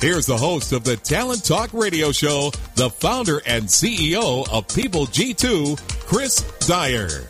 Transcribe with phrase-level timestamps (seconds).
[0.00, 5.06] here's the host of the Talent Talk Radio Show, the founder and CEO of People
[5.06, 7.28] G2, Chris Dyer.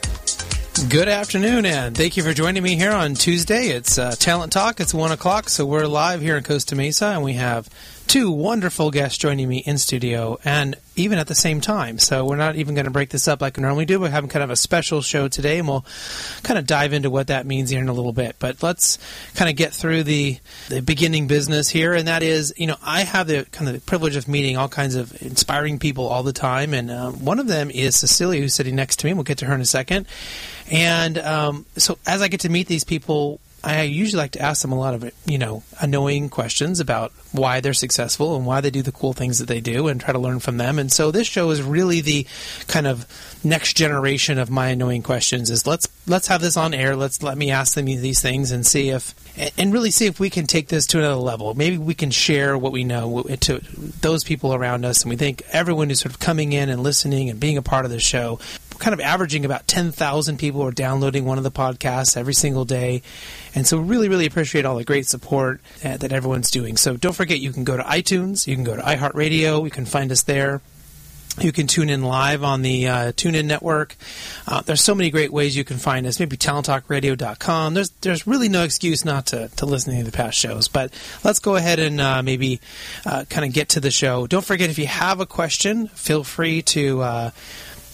[0.89, 3.69] Good afternoon, and thank you for joining me here on Tuesday.
[3.69, 4.81] It's uh, Talent Talk.
[4.81, 7.69] It's one o'clock, so we're live here in Costa Mesa, and we have
[8.07, 11.99] two wonderful guests joining me in studio, and even at the same time.
[11.99, 14.01] So we're not even going to break this up like we normally do.
[14.01, 15.85] We're having kind of a special show today, and we'll
[16.43, 18.37] kind of dive into what that means here in a little bit.
[18.39, 18.99] But let's
[19.35, 23.03] kind of get through the the beginning business here, and that is, you know, I
[23.03, 26.33] have the kind of the privilege of meeting all kinds of inspiring people all the
[26.33, 29.15] time, and um, one of them is Cecilia, who's sitting next to me.
[29.15, 30.07] We'll get to her in a second.
[30.71, 34.63] And um, so as I get to meet these people, I usually like to ask
[34.63, 38.71] them a lot of you know annoying questions about why they're successful and why they
[38.71, 40.79] do the cool things that they do, and try to learn from them.
[40.79, 42.27] And so this show is really the
[42.69, 43.07] kind of
[43.45, 45.51] next generation of my annoying questions.
[45.51, 46.97] Is let's let's have this on air.
[46.97, 49.15] Let's let me ask them these things and see if
[49.59, 51.55] and really see if we can take this to another level.
[51.55, 53.61] Maybe we can share what we know to
[54.01, 57.31] those people around us, and we think everyone who's sort of coming in and listening
[57.31, 58.39] and being a part of the show
[58.81, 63.03] kind of averaging about 10,000 people are downloading one of the podcasts every single day.
[63.55, 66.77] And so really, really appreciate all the great support uh, that everyone's doing.
[66.77, 69.85] So don't forget, you can go to iTunes, you can go to iHeartRadio, you can
[69.85, 70.61] find us there.
[71.39, 73.97] You can tune in live on the uh, TuneIn network.
[74.49, 76.19] Uh, there's so many great ways you can find us.
[76.19, 77.73] Maybe talenttalkradio.com.
[77.73, 80.67] There's there's really no excuse not to, to listen to the past shows.
[80.67, 82.61] But let's go ahead and uh, maybe
[83.07, 84.27] uh, kind of get to the show.
[84.27, 87.01] Don't forget if you have a question, feel free to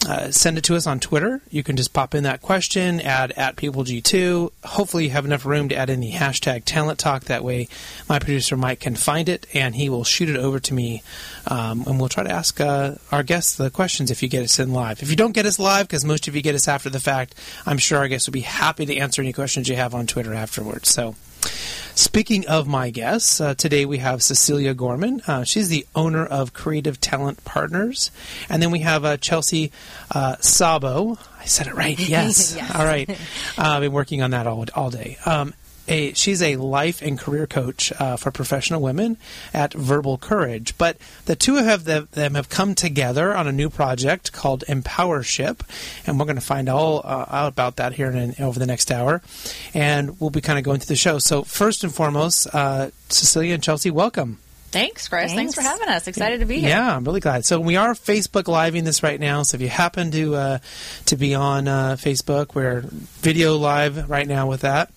[0.05, 1.41] uh, send it to us on Twitter.
[1.49, 4.51] You can just pop in that question, add at PeopleG2.
[4.63, 7.25] Hopefully, you have enough room to add in the hashtag Talent Talk.
[7.25, 7.67] That way,
[8.07, 11.01] my producer Mike can find it and he will shoot it over to me,
[11.47, 14.59] um, and we'll try to ask uh, our guests the questions if you get us
[14.59, 15.01] in live.
[15.01, 17.35] If you don't get us live, because most of you get us after the fact,
[17.65, 20.33] I'm sure our guests will be happy to answer any questions you have on Twitter
[20.33, 20.89] afterwards.
[20.89, 21.15] So.
[21.95, 25.21] Speaking of my guests, uh, today we have Cecilia Gorman.
[25.25, 28.11] Uh, she's the owner of Creative Talent Partners.
[28.49, 29.71] And then we have uh, Chelsea
[30.11, 31.17] uh, Szabo.
[31.39, 31.97] I said it right.
[32.07, 32.55] Yes.
[32.55, 32.75] yes.
[32.75, 33.09] All right.
[33.09, 33.15] Uh,
[33.57, 35.17] I've been working on that all, all day.
[35.25, 35.53] Um,
[35.87, 39.17] a she's a life and career coach uh, for professional women
[39.53, 40.77] at Verbal Courage.
[40.77, 45.61] But the two of them have come together on a new project called Empowership,
[46.05, 48.91] and we're going to find all uh, out about that here in, over the next
[48.91, 49.21] hour,
[49.73, 51.19] and we'll be kind of going through the show.
[51.19, 54.39] So first and foremost, uh, Cecilia and Chelsea, welcome.
[54.69, 55.31] Thanks, Chris.
[55.31, 55.35] Thanks.
[55.35, 55.55] Thanks.
[55.55, 56.07] for having us.
[56.07, 56.69] Excited to be here.
[56.69, 57.45] Yeah, I'm really glad.
[57.45, 59.43] So we are Facebook living this right now.
[59.43, 60.57] So if you happen to uh,
[61.05, 64.91] to be on uh, Facebook, we're video live right now with that.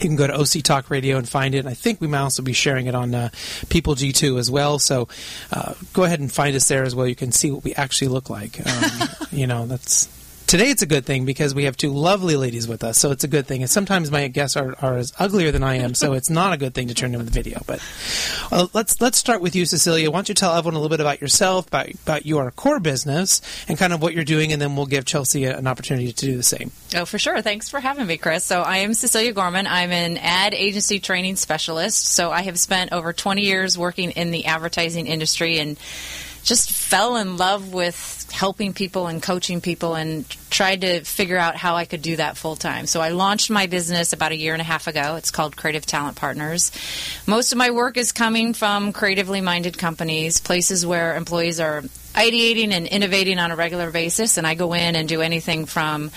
[0.00, 1.58] You can go to OC Talk Radio and find it.
[1.58, 3.30] And I think we might also be sharing it on uh,
[3.68, 4.78] People G2 as well.
[4.78, 5.08] So
[5.52, 7.06] uh, go ahead and find us there as well.
[7.06, 8.64] You can see what we actually look like.
[8.66, 10.08] Um, you know, that's
[10.48, 13.22] Today it's a good thing because we have two lovely ladies with us, so it's
[13.22, 13.60] a good thing.
[13.60, 16.56] And sometimes my guests are, are as uglier than I am, so it's not a
[16.56, 17.60] good thing to turn them the video.
[17.66, 17.82] But
[18.50, 20.10] well, let's let's start with you, Cecilia.
[20.10, 23.42] Why don't you tell everyone a little bit about yourself, about about your core business,
[23.68, 26.38] and kind of what you're doing, and then we'll give Chelsea an opportunity to do
[26.38, 26.70] the same.
[26.96, 27.42] Oh, for sure.
[27.42, 28.42] Thanks for having me, Chris.
[28.42, 29.66] So I am Cecilia Gorman.
[29.66, 32.06] I'm an ad agency training specialist.
[32.06, 35.76] So I have spent over 20 years working in the advertising industry and
[36.42, 41.56] just fell in love with helping people and coaching people and tried to figure out
[41.56, 42.86] how I could do that full time.
[42.86, 45.16] So I launched my business about a year and a half ago.
[45.16, 46.70] It's called Creative Talent Partners.
[47.26, 51.82] Most of my work is coming from creatively minded companies, places where employees are
[52.14, 56.10] ideating and innovating on a regular basis and I go in and do anything from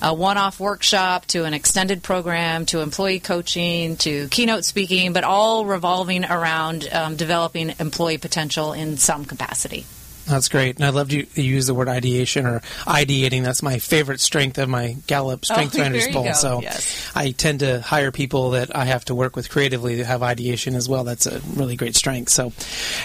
[0.00, 5.66] a one-off workshop to an extended program to employee coaching to keynote speaking but all
[5.66, 9.84] revolving around um, developing employee potential in some capacity.
[10.26, 10.76] That's great.
[10.76, 13.42] And I loved you, you use the word ideation or ideating.
[13.42, 16.32] That's my favorite strength of my Gallup Strength oh, Finders poll.
[16.34, 17.10] So yes.
[17.14, 20.74] I tend to hire people that I have to work with creatively to have ideation
[20.74, 21.04] as well.
[21.04, 22.30] That's a really great strength.
[22.30, 22.52] So,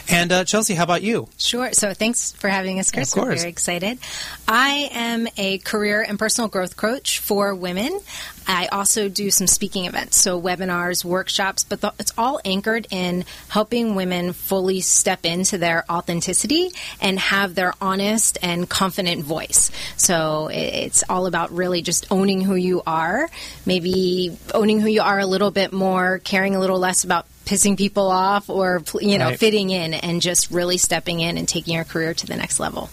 [0.07, 1.27] and uh, Chelsea, how about you?
[1.37, 1.73] Sure.
[1.73, 3.13] So thanks for having us, Chris.
[3.13, 3.27] Of course.
[3.27, 3.99] We're very excited.
[4.47, 7.99] I am a career and personal growth coach for women.
[8.47, 13.25] I also do some speaking events, so webinars, workshops, but the, it's all anchored in
[13.49, 16.69] helping women fully step into their authenticity
[17.01, 19.69] and have their honest and confident voice.
[19.97, 23.29] So it's all about really just owning who you are,
[23.65, 27.77] maybe owning who you are a little bit more, caring a little less about pissing
[27.77, 29.39] people off or you know right.
[29.39, 32.89] fitting in and just really stepping in and taking your career to the next level.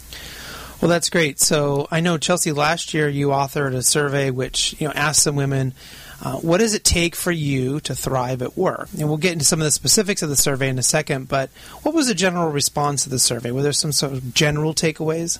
[0.85, 1.41] Well, that's great.
[1.41, 2.53] So I know Chelsea.
[2.53, 5.73] Last year, you authored a survey which you know asked some women,
[6.21, 9.47] uh, "What does it take for you to thrive at work?" And we'll get into
[9.47, 11.27] some of the specifics of the survey in a second.
[11.27, 11.49] But
[11.85, 13.51] what was the general response to the survey?
[13.51, 15.39] Were there some sort of general takeaways?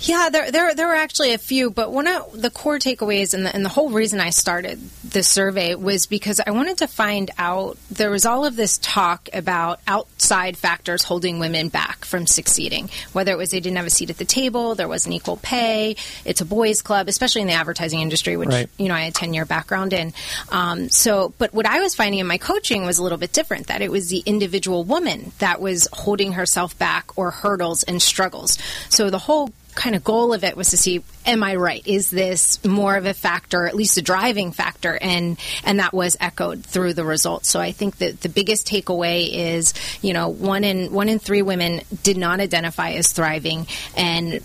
[0.00, 3.46] Yeah, there, there, there were actually a few, but one of the core takeaways and
[3.46, 7.30] the, and the whole reason I started this survey was because I wanted to find
[7.38, 12.90] out there was all of this talk about outside factors holding women back from succeeding,
[13.14, 15.96] whether it was they didn't have a seat at the table, there wasn't equal pay,
[16.26, 18.68] it's a boys' club, especially in the advertising industry, which Right.
[18.78, 20.12] you know I had ten year background in.
[20.50, 23.68] Um, so, but what I was finding in my coaching was a little bit different.
[23.68, 28.58] That it was the individual woman that was holding herself back or hurdles and struggles.
[28.90, 31.86] So the whole kind of goal of it was to see am i right?
[31.86, 34.98] Is this more of a factor at least a driving factor?
[35.00, 37.48] And and that was echoed through the results.
[37.48, 41.42] So i think that the biggest takeaway is you know one in one in three
[41.42, 43.66] women did not identify as thriving.
[43.96, 44.42] And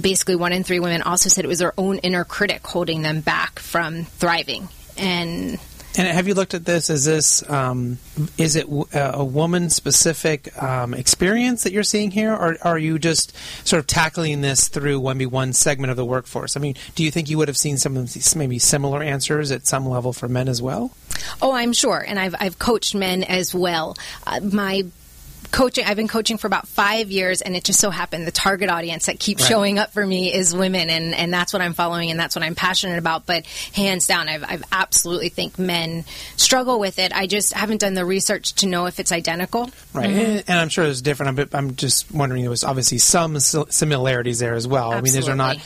[0.00, 3.20] basically one in three women also said it was their own inner critic holding them
[3.20, 4.68] back from thriving.
[4.96, 5.58] And
[5.96, 6.88] And have you looked at this?
[6.88, 7.98] Is this um,
[8.38, 12.98] is it uh, a woman specific um, experience that you're seeing here, or are you
[12.98, 13.36] just
[13.66, 16.56] sort of tackling this through maybe one segment of the workforce?
[16.56, 19.50] I mean, do you think you would have seen some of these maybe similar answers
[19.50, 20.92] at some level for men as well?
[21.42, 23.96] Oh, I'm sure, and I've I've coached men as well.
[24.26, 24.84] Uh, my
[25.52, 28.70] coaching I've been coaching for about 5 years and it just so happened the target
[28.70, 29.48] audience that keeps Right.
[29.48, 32.42] showing up for me is women and and that's what I'm following and that's what
[32.42, 36.04] I'm passionate about but hands down I've I've absolutely think men
[36.36, 40.08] struggle with it I just haven't done the research to know if it's identical Right,
[40.08, 40.18] mm-hmm.
[40.18, 41.38] and, and I'm sure it's different.
[41.38, 44.90] I'm, I'm just wondering there was obviously some similarities there as well.
[44.92, 45.58] I mean, these are not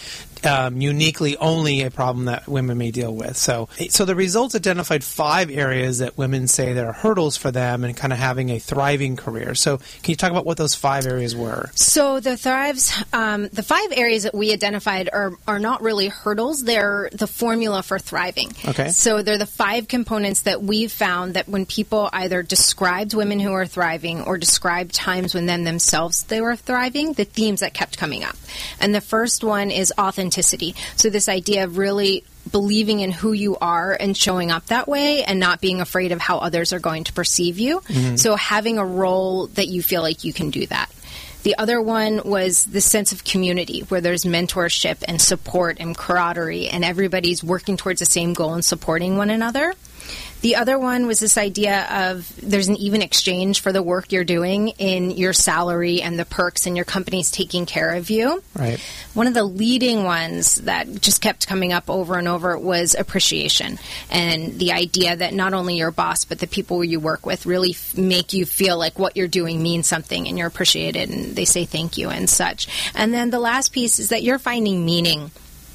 [0.46, 3.36] um, uniquely only a problem that women may deal with.
[3.36, 7.84] So, so the results identified five areas that women say there are hurdles for them
[7.84, 9.54] and kind of having a thriving career.
[9.54, 11.70] So, can you talk about what those five areas were?
[11.74, 16.64] So the thrives, um, the five areas that we identified are are not really hurdles.
[16.64, 18.52] They're the formula for thriving.
[18.66, 18.88] Okay.
[18.90, 23.52] So they're the five components that we've found that when people either described women who
[23.52, 27.98] are thriving or described times when them themselves they were thriving, the themes that kept
[27.98, 28.36] coming up.
[28.80, 30.35] And the first one is authenticity.
[30.96, 35.24] So this idea of really believing in who you are and showing up that way
[35.24, 37.80] and not being afraid of how others are going to perceive you.
[37.80, 38.16] Mm-hmm.
[38.16, 40.90] So having a role that you feel like you can do that.
[41.42, 46.68] The other one was the sense of community where there's mentorship and support and camaraderie
[46.68, 49.72] and everybody's working towards the same goal and supporting one another.
[50.42, 54.24] The other one was this idea of there's an even exchange for the work you're
[54.24, 58.42] doing in your salary and the perks and your company's taking care of you.
[58.54, 58.78] Right.
[59.14, 63.78] One of the leading ones that just kept coming up over and over was appreciation
[64.10, 67.70] and the idea that not only your boss but the people you work with really
[67.70, 71.44] f- make you feel like what you're doing means something and you're appreciated and they
[71.44, 72.68] say thank you and such.
[72.94, 75.30] And then the last piece is that you're finding meaning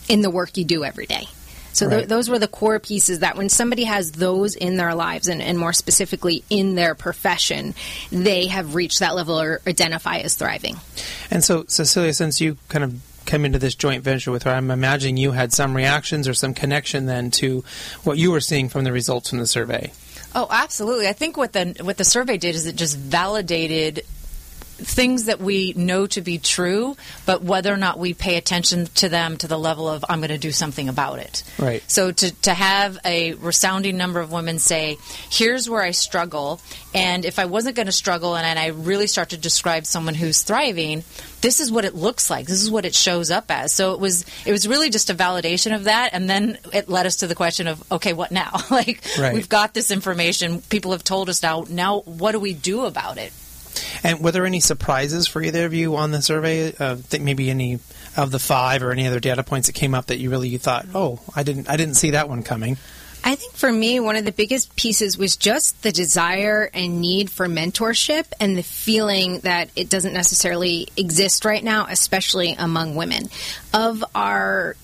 [0.08, 1.28] in the work you do every day.
[1.74, 5.28] So th- those were the core pieces that when somebody has those in their lives
[5.28, 7.74] and, and more specifically in their profession,
[8.12, 10.78] they have reached that level or identify as thriving.
[11.30, 14.72] And so, Cecilia, since you kind of came into this joint venture with her, I'm
[14.72, 17.64] imagining you had some reactions or some connection then to
[18.04, 19.92] what you were seeing from the results from the survey.
[20.34, 21.08] Oh, absolutely.
[21.08, 24.04] I think what the what the survey did is it just validated
[24.82, 26.96] things that we know to be true,
[27.26, 30.30] but whether or not we pay attention to them to the level of I'm going
[30.30, 31.44] to do something about it.
[31.58, 31.84] Right.
[31.90, 34.98] So to to have a resounding number of women say,
[35.30, 36.60] "Here's where I struggle,"
[36.94, 40.14] and if I wasn't going to struggle and, and I really start to describe someone
[40.16, 41.04] who's thriving,
[41.42, 42.48] this is what it looks like.
[42.48, 43.72] This is what it shows up as.
[43.74, 47.06] So it was it was really just a validation of that, and then it led
[47.06, 48.52] us to the question of, okay, what now?
[48.72, 49.34] like Right.
[49.34, 50.62] we've got this information.
[50.62, 51.66] People have told us now.
[51.70, 53.32] Now, what do we do about it?
[54.04, 56.74] And were there any surprises for either of you on the survey?
[56.78, 57.80] Uh, maybe any
[58.18, 60.60] of the five or any other data points that came up that you really you
[60.60, 62.78] thought, oh, I didn't, I didn't see that one coming.
[63.24, 67.30] I think for me, one of the biggest pieces was just the desire and need
[67.30, 73.30] for mentorship and the feeling that it doesn't necessarily exist right now, especially among women.
[73.74, 74.76] Of our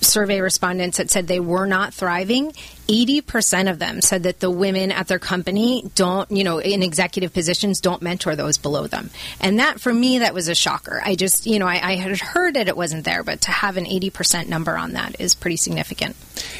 [0.00, 2.54] survey respondents that said they were not thriving,
[2.88, 7.32] 80% of them said that the women at their company don't, you know, in executive
[7.32, 9.10] positions don't mentor those below them.
[9.40, 11.00] And that, for me, that was a shocker.
[11.04, 13.76] I just, you know, I, I had heard that it wasn't there, but to have
[13.76, 16.16] an 80% number on that is pretty significant.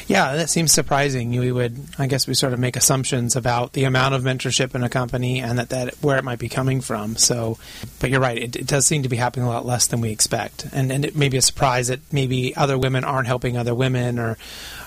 [0.07, 1.31] Yeah, that seems surprising.
[1.31, 4.83] We would, I guess, we sort of make assumptions about the amount of mentorship in
[4.83, 7.15] a company and that, that where it might be coming from.
[7.15, 7.57] So,
[7.99, 10.11] but you're right, it, it does seem to be happening a lot less than we
[10.11, 13.73] expect, and and it may be a surprise that maybe other women aren't helping other
[13.73, 14.37] women or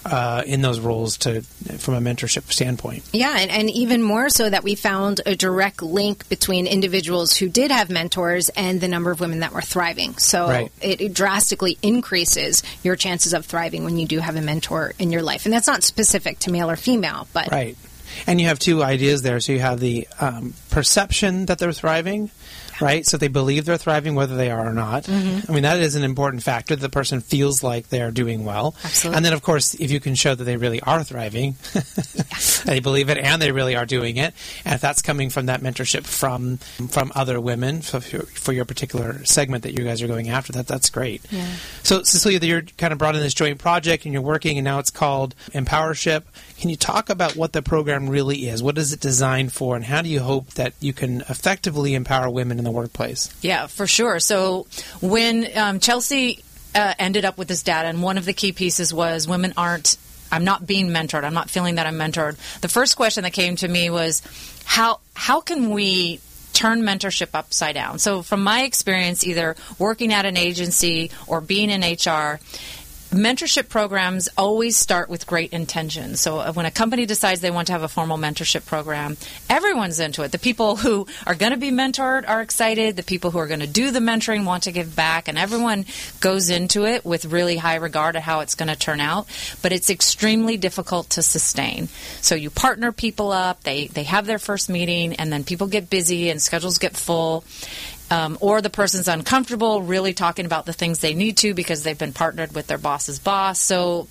[0.07, 3.05] uh, in those roles to from a mentorship standpoint.
[3.13, 7.49] Yeah, and, and even more so that we found a direct link between individuals who
[7.49, 10.17] did have mentors and the number of women that were thriving.
[10.19, 10.73] So Right.
[10.81, 15.11] it, it drastically increases your chances of thriving when you do have a mentor in
[15.11, 15.45] your life.
[15.45, 17.77] And that's not specific to male or female, but Right.
[18.27, 19.41] And you have two ideas there.
[19.41, 22.31] So you have the um, perception that they're thriving,
[22.81, 23.07] right?
[23.07, 25.05] So they believe they're thriving whether they are or not.
[25.05, 25.51] Mm-hmm.
[25.51, 26.77] I mean, that is an important factor.
[26.77, 28.75] That the person feels like they're doing well.
[28.85, 29.17] Absolutely.
[29.17, 31.57] And then, of course, if you can show that they really are thriving,
[32.65, 34.35] they believe it and they really are doing it.
[34.65, 39.25] And if that's coming from that mentorship from from other women for, for your particular
[39.25, 41.23] segment that you guys are going after, that that's great.
[41.31, 41.47] Yeah.
[41.83, 44.79] So, Cecilia, you're kind of brought in this joint project and you're working, and now
[44.79, 46.25] it's called Empowership.
[46.59, 48.63] Can you talk about what the program really is?
[48.63, 52.31] What is it designed for, and how do you hope that you can effectively empower
[52.31, 53.35] women in the workplace?
[53.43, 54.21] Yeah, for sure.
[54.21, 54.67] So
[55.01, 56.43] when um, Chelsea
[56.77, 59.97] uh, ended up with this data, and one of the key pieces was women aren't.
[60.31, 61.23] I'm not being mentored.
[61.23, 62.37] I'm not feeling that I'm mentored.
[62.61, 64.23] The first question that came to me was,
[64.65, 66.21] how how can we
[66.53, 67.99] turn mentorship upside down?
[67.99, 72.41] So from my experience, either working at an agency or being in HR.
[73.17, 76.21] Mentorship programs always start with great intentions.
[76.21, 79.17] So uh, when a company decides they want to have a formal mentorship program,
[79.49, 80.33] everyone's into it.
[80.33, 82.95] The people who are going to be mentored are excited.
[82.95, 85.87] The people who are going to do the mentoring want to give back, and everyone
[86.21, 89.27] goes into it with really high regard at how it's going to turn out.
[89.63, 91.89] But it's extremely difficult to sustain.
[92.21, 93.63] So you partner people up.
[93.63, 97.45] They they have their first meeting, and then people get busy and schedules get full
[98.11, 101.99] um, or the person's uncomfortable really talking about the things they need to because they've
[101.99, 103.59] been partnered with their boss's boss.
[103.59, 104.09] So,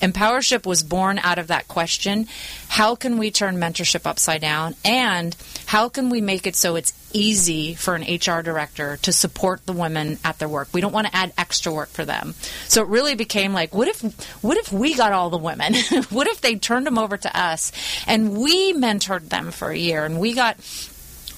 [0.00, 2.26] Empowership was born out of that question
[2.68, 4.74] how can we turn mentorship upside down?
[4.84, 9.66] And how can we make it so it's easy for an HR director to support
[9.66, 10.68] the women at their work?
[10.72, 12.34] We don't want to add extra work for them.
[12.68, 14.02] So it really became like, what if,
[14.42, 15.74] what if we got all the women?
[16.10, 17.72] what if they turned them over to us
[18.06, 20.56] and we mentored them for a year and we got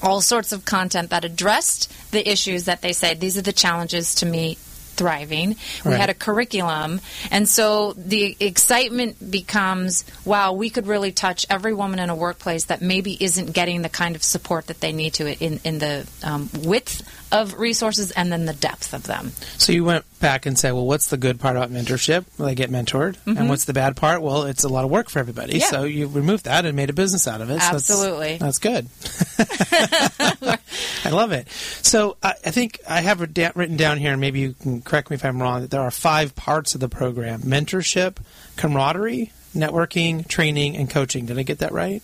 [0.02, 4.16] all sorts of content that addressed the issues that they said these are the challenges
[4.16, 4.58] to me
[4.92, 5.50] thriving
[5.84, 6.00] we Right.
[6.00, 11.98] had a curriculum and so the excitement becomes wow we could really touch every woman
[11.98, 15.26] in a workplace that maybe isn't getting the kind of support that they need to
[15.44, 19.84] in, in the um, width of resources and then the depth of them So you
[19.84, 22.24] went back and said, well, what's the good part about mentorship?
[22.38, 23.16] Well, they get mentored.
[23.26, 24.22] And what's the bad part?
[24.22, 25.54] Well, it's a lot of work for everybody.
[25.54, 25.60] Mm-hmm.
[25.62, 25.66] Yeah.
[25.70, 27.54] So you removed that and made a business out of it.
[27.54, 28.36] So that's- Absolutely.
[28.36, 28.86] that's, good.
[31.04, 31.48] I love it.
[31.48, 35.14] So I, I think I have written down here, and maybe you can correct me
[35.14, 38.16] if I'm wrong, that there are five parts of the program mentorship,
[38.56, 41.26] camaraderie, networking, training, and coaching.
[41.26, 42.02] Did I get that right?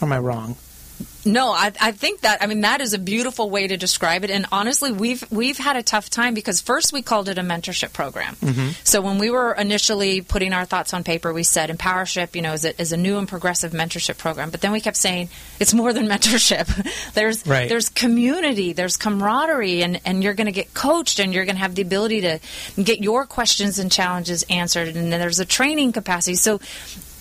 [0.00, 0.56] Or am I wrong?
[1.24, 4.30] No, I, I think that I mean that is a beautiful way to describe it.
[4.30, 7.92] And honestly, we've we've had a tough time because first we called it a mentorship
[7.92, 8.36] program.
[8.36, 8.70] Mm-hmm.
[8.84, 12.52] So when we were initially putting our thoughts on paper, we said empowership, you know,
[12.52, 14.50] is a, is a new and progressive mentorship program.
[14.50, 15.28] But then we kept saying
[15.58, 17.12] it's more than mentorship.
[17.12, 17.68] there's Right.
[17.68, 21.62] there's community, there's camaraderie, and and you're going to get coached, and you're going to
[21.62, 22.40] have the ability to
[22.82, 26.36] get your questions and challenges answered, and then there's a training capacity.
[26.36, 26.60] So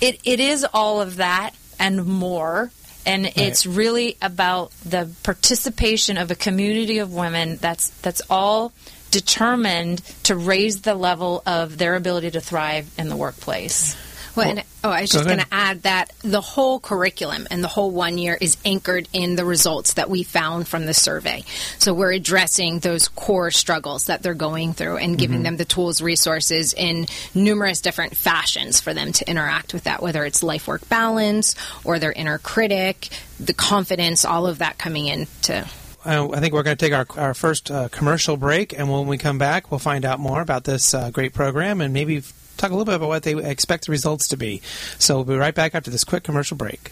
[0.02, 2.72] it, it is all of that and more.
[3.10, 8.72] And it's really about the participation of a community of women that's that's all
[9.12, 13.96] determined to raise the level of their ability to thrive in the workplace.
[14.36, 17.68] Well, and, oh, I was just going to add that the whole curriculum and the
[17.68, 21.44] whole one year is anchored in the results that we found from the survey.
[21.78, 25.44] So we're addressing those core struggles that they're going through and giving Mm-hmm.
[25.44, 30.26] them the tools, resources in numerous different fashions for them to interact with that, whether
[30.26, 33.10] it's life work balance or their inner critic,
[33.40, 35.66] the confidence, all of that coming into
[36.06, 39.06] Uh, I think we're going to take our, our first uh, commercial break, and when
[39.08, 42.24] we come back, we'll find out more about this uh, great program and maybe
[42.60, 44.62] talk a little bit about what they expect the results to be.
[44.98, 46.92] So we'll be right back after this quick commercial break.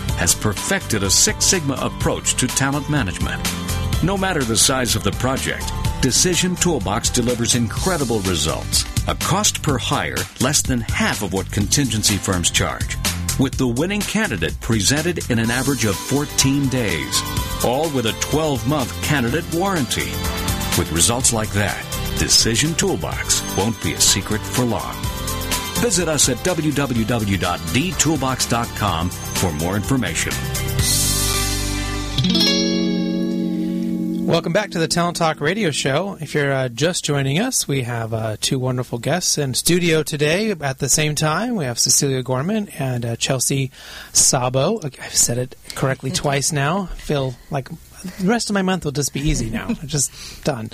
[0.17, 3.41] has perfected a Six Sigma approach to talent management.
[4.03, 8.85] No matter the size of the project, Decision Toolbox delivers incredible results.
[9.07, 12.97] A cost per hire less than half of what contingency firms charge.
[13.39, 17.21] With the winning candidate presented in an average of 14 days.
[17.63, 20.11] All with a 12 month candidate warranty.
[20.77, 21.85] With results like that,
[22.17, 25.20] Decision Toolbox won't be a secret for long.
[25.81, 30.31] Visit us at www.dtoolbox.com for more information.
[34.27, 36.17] Welcome back to the Talent Talk radio show.
[36.21, 40.51] If you're uh, just joining us, we have uh, two wonderful guests in studio today
[40.51, 41.55] at the same time.
[41.55, 43.71] We have Cecilia Gorman and uh, Chelsea
[44.13, 44.85] Szabo.
[44.85, 46.85] I've said it correctly twice now.
[46.85, 47.69] Feel like
[48.01, 49.67] the rest of my month will just be easy now.
[49.85, 50.69] just done.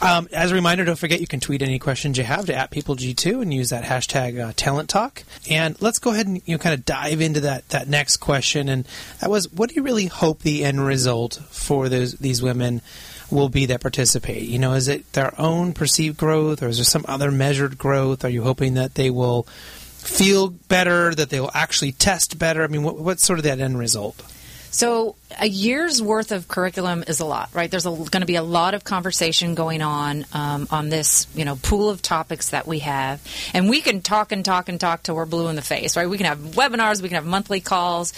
[0.00, 2.70] Um, as a reminder, don't forget you can tweet any questions you have to at
[2.70, 5.24] PeopleG2 and use that hashtag uh, Talent Talk.
[5.50, 8.68] And let's go ahead and you know kind of dive into that that next question.
[8.68, 8.86] And
[9.20, 12.82] that was, what do you really hope the end result for those these women?
[13.30, 14.44] will be that participate?
[14.44, 18.24] You know, is it their own perceived growth or is there some other measured growth?
[18.24, 22.62] Are you hoping that they will feel better, that they will actually test better?
[22.62, 24.22] I mean, what, what's sort of that end result?
[24.70, 27.70] So, a year's worth of curriculum is a lot, right?
[27.70, 31.56] There's going to be a lot of conversation going on um, on this, you know,
[31.56, 33.20] pool of topics that we have,
[33.54, 36.08] and we can talk and talk and talk till we're blue in the face, right?
[36.08, 38.12] We can have webinars, we can have monthly calls,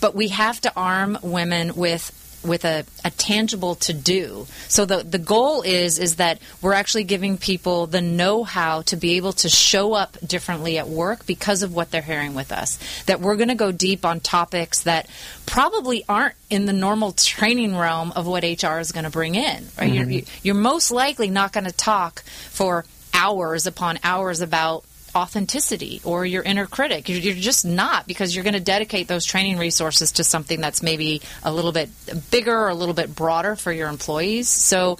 [0.00, 2.10] but we have to arm women with
[2.44, 4.46] with a, a tangible to do.
[4.68, 8.96] So the the goal is is that we're actually giving people the know how to
[8.96, 12.78] be able to show up differently at work because of what they're hearing with us.
[13.06, 15.08] That we're going to go deep on topics that
[15.46, 19.66] probably aren't in the normal training realm of what HR is going to bring in.
[19.78, 19.92] Right?
[19.92, 20.10] Mm-hmm.
[20.10, 26.24] You're, you're most likely not going to talk for hours upon hours about authenticity or
[26.24, 27.08] your inner critic.
[27.08, 31.22] You're just not because you're going to dedicate those training resources to something that's maybe
[31.42, 31.90] a little bit
[32.30, 34.48] bigger or a little bit broader for your employees.
[34.48, 34.98] So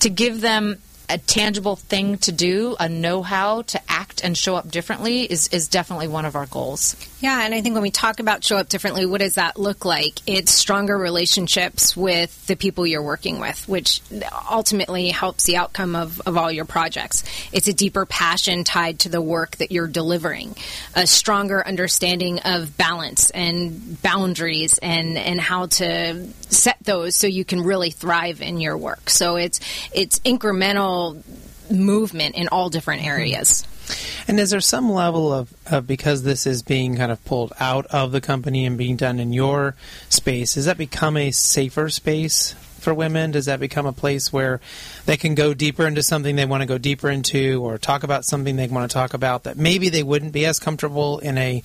[0.00, 4.56] to give them a tangible thing to do, a know how to act and show
[4.56, 6.96] up differently is, is definitely one of our goals.
[7.20, 9.84] Yeah, and I think when we talk about show up differently, what does that look
[9.84, 10.20] like?
[10.26, 14.00] It's stronger relationships with the people you're working with, which
[14.50, 17.24] ultimately helps the outcome of, of all your projects.
[17.52, 20.56] It's a deeper passion tied to the work that you're delivering,
[20.94, 27.44] a stronger understanding of balance and boundaries and, and how to set those so you
[27.44, 29.08] can really thrive in your work.
[29.08, 29.60] So it's
[29.94, 30.91] it's incremental
[31.70, 33.66] movement in all different areas.
[34.28, 37.86] And is there some level of, of, because this is being kind of pulled out
[37.86, 39.74] of the company and being done in your
[40.08, 43.30] space, does that become a safer space for women?
[43.30, 44.60] Does that become a place where
[45.06, 48.24] they can go deeper into something they want to go deeper into, or talk about
[48.24, 51.62] something they want to talk about that maybe they wouldn't be as comfortable in a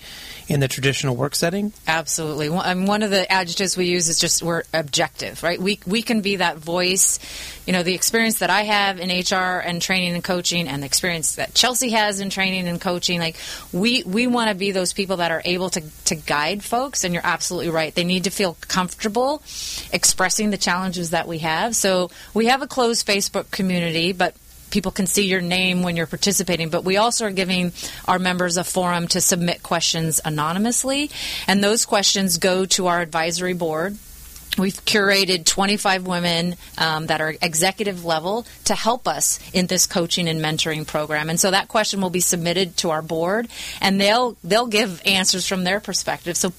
[0.47, 1.73] in the traditional work setting?
[1.87, 2.49] Absolutely.
[2.49, 5.59] One of the adjectives we use is just we're objective, right?
[5.59, 7.19] We we can be that voice.
[7.65, 10.85] You know, the experience that I have in HR and training and coaching, and the
[10.85, 13.35] experience that Chelsea has in training and coaching, like
[13.73, 17.03] we we want to be those people that are able to to guide folks.
[17.03, 19.41] And you're absolutely right; they need to feel comfortable
[19.91, 21.75] expressing the challenges that we have.
[21.75, 24.35] So we have a closed Facebook community, but
[24.69, 27.71] people can see your name when you're participating, but we also are giving
[28.07, 31.09] our members a forum to submit questions anonymously.
[31.47, 33.97] And those questions go to our advisory board.
[34.57, 40.27] We've curated 25 women um, that are executive level to help us in this coaching
[40.27, 41.29] and mentoring program.
[41.29, 43.49] And so that question will be submitted to our board,
[43.81, 46.35] and they'll they'll give answers from their perspective.
[46.37, 46.53] So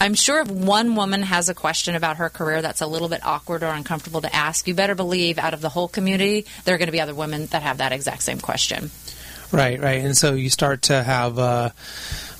[0.00, 3.24] I'm sure if one woman has a question about her career that's a little bit
[3.24, 6.78] awkward or uncomfortable to ask, you better believe out of the whole community, there are
[6.78, 8.90] going to be other women that have that exact same question.
[9.52, 10.04] Right, right.
[10.04, 11.38] And so you start to have.
[11.38, 11.70] Uh,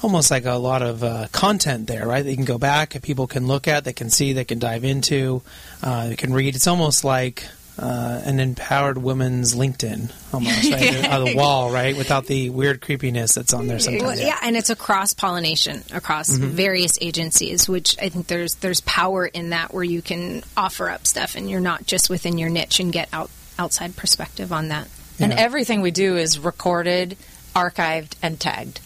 [0.02, 2.24] almost like a lot of uh, content there, right?
[2.24, 5.42] They can go back, people can look at, they can see, they can dive into,
[5.82, 6.54] uh, they can read.
[6.54, 12.26] It's almost like uh, an empowered woman's LinkedIn, almost right on the wall, right, without
[12.26, 14.02] the weird creepiness that's on there sometimes.
[14.02, 16.48] Well, yeah, and it's a cross pollination across Mm-hmm.
[16.48, 21.06] various agencies, which I think there's there's power in that where you can offer up
[21.06, 24.88] stuff and you're not just within your niche and get out outside perspective on that.
[25.18, 27.16] And everything we do is recorded,
[27.54, 28.80] archived, and tagged.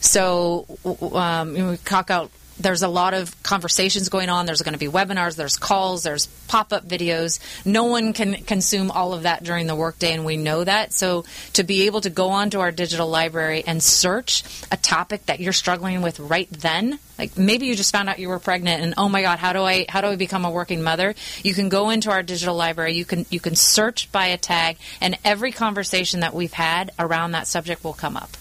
[0.00, 2.30] So um, you know, we cock out.
[2.58, 4.46] There's a lot of conversations going on.
[4.46, 5.36] There's going to be webinars.
[5.36, 6.02] There's calls.
[6.04, 7.40] There's pop-up videos.
[7.66, 10.92] No one can consume all of that during the workday, and we know that.
[10.92, 15.40] So to be able to go onto our digital library and search a topic that
[15.40, 18.94] you're struggling with right then, like maybe you just found out you were pregnant, and
[18.96, 21.14] oh my God, how do I how do I become a working mother?
[21.42, 22.94] You can go into our digital library.
[22.94, 27.32] You can you can search by a tag, and every conversation that we've had around
[27.32, 28.36] that subject will come up.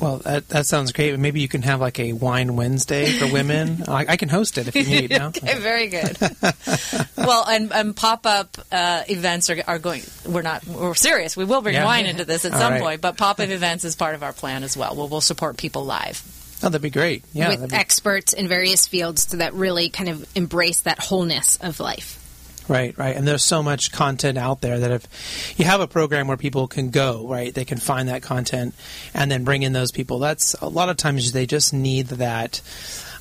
[0.00, 1.18] Well, that, that sounds great.
[1.18, 3.84] Maybe you can have like a wine Wednesday for women.
[3.88, 5.10] I, I can host it if you need.
[5.10, 5.26] No?
[5.34, 6.16] Okay, very good.
[7.16, 10.02] well, and, and pop up uh, events are, are going.
[10.26, 10.66] We're not.
[10.66, 11.36] We're serious.
[11.36, 11.84] We will bring Yeah.
[11.84, 12.82] wine into this at All some right.
[12.82, 14.94] point, but pop up events is part of our plan as well.
[14.96, 16.22] We'll, we'll support people live.
[16.62, 17.24] Oh, that'd be great.
[17.32, 21.78] Yeah, with be- experts in various fields that really kind of embrace that wholeness of
[21.80, 22.20] life.
[22.66, 23.14] Right, right.
[23.14, 26.66] And there's so much content out there that if you have a program where people
[26.66, 28.74] can go, right, they can find that content
[29.12, 30.18] and then bring in those people.
[30.18, 32.62] That's a lot of times they just need that.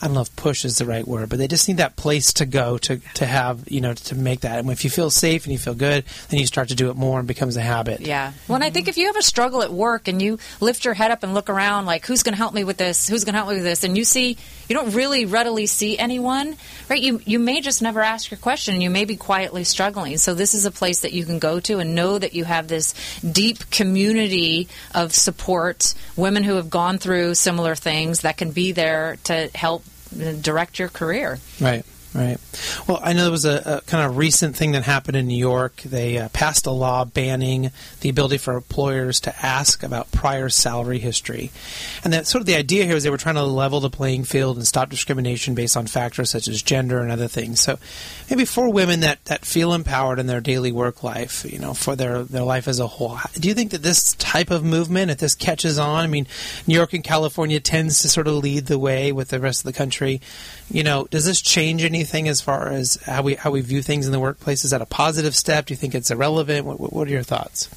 [0.03, 2.33] I don't know if push is the right word, but they just need that place
[2.33, 4.59] to go to, to have, you know, to make that.
[4.59, 6.97] And if you feel safe and you feel good, then you start to do it
[6.97, 8.01] more and becomes a habit.
[8.01, 8.33] Yeah.
[8.49, 10.93] Well, and I think if you have a struggle at work and you lift your
[10.93, 13.07] head up and look around, like, who's going to help me with this?
[13.07, 13.85] Who's going to help me with this?
[13.85, 14.35] And you see,
[14.67, 16.57] you don't really readily see anyone,
[16.89, 17.01] right?
[17.01, 18.73] You, you may just never ask your question.
[18.73, 20.17] And you may be quietly struggling.
[20.17, 22.67] So this is a place that you can go to and know that you have
[22.67, 28.73] this deep community of support, women who have gone through similar things that can be
[28.73, 29.85] there to help
[30.41, 31.39] direct your career.
[31.59, 32.37] Right, right.
[32.87, 35.37] Well, I know there was a, a kind of recent thing that happened in New
[35.37, 35.77] York.
[35.77, 37.71] They uh, passed a law banning
[38.01, 41.51] the ability for employers to ask about prior salary history.
[42.03, 44.25] And that sort of the idea here is they were trying to level the playing
[44.25, 47.59] field and stop discrimination based on factors such as gender and other things.
[47.59, 47.79] So
[48.29, 51.95] maybe for women that, that feel empowered in their daily work life, you know, for
[51.95, 55.17] their, their life as a whole, do you think that this type of movement, if
[55.17, 56.27] this catches on, I mean,
[56.67, 59.65] New York and California tends to sort of lead the way with the rest of
[59.65, 60.21] the country.
[60.69, 64.05] You know, does this change anything as far as how we how we view things
[64.05, 64.63] in the workplace?
[64.65, 65.67] Is that a positive step?
[65.67, 66.65] Do you think it's irrelevant?
[66.65, 67.69] What, what are your thoughts?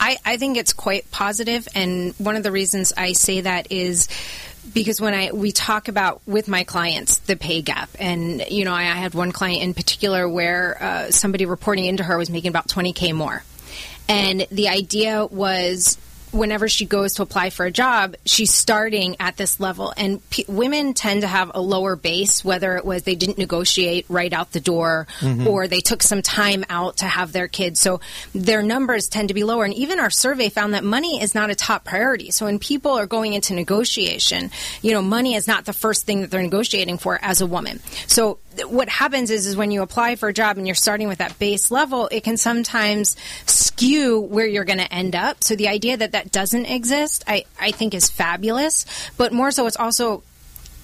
[0.00, 4.08] I, I think it's quite positive, and one of the reasons I say that is
[4.72, 8.72] because when I we talk about with my clients the pay gap, and you know
[8.72, 12.48] I, I had one client in particular where uh, somebody reporting into her was making
[12.48, 13.42] about twenty k more,
[14.08, 15.98] and the idea was
[16.32, 19.92] whenever she goes to apply for a job, she's starting at this level.
[19.96, 24.06] And p- women tend to have a lower base, whether it was they didn't negotiate
[24.08, 25.46] right out the door mm-hmm.
[25.46, 27.80] or they took some time out to have their kids.
[27.80, 28.00] So
[28.34, 29.64] their numbers tend to be lower.
[29.64, 32.30] And even our survey found that money is not a top priority.
[32.30, 34.50] So when people are going into negotiation,
[34.82, 37.80] you know, money is not the first thing that they're negotiating for as a woman.
[38.06, 41.18] So what happens is, is when you apply for a job and you're starting with
[41.18, 43.16] that base level, it can sometimes
[43.46, 45.44] skew where you're going to end up.
[45.44, 48.84] So the idea that that doesn't exist, I, I think is fabulous.
[49.16, 50.22] But more so, it's also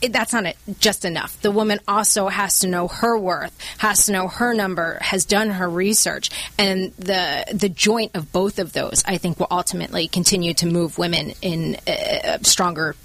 [0.05, 1.41] it, that's not it, just enough.
[1.41, 5.51] The woman also has to know her worth, has to know her number, has done
[5.51, 10.53] her research, and the the joint of both of those, I think, will ultimately continue
[10.55, 12.97] to move women in uh, stronger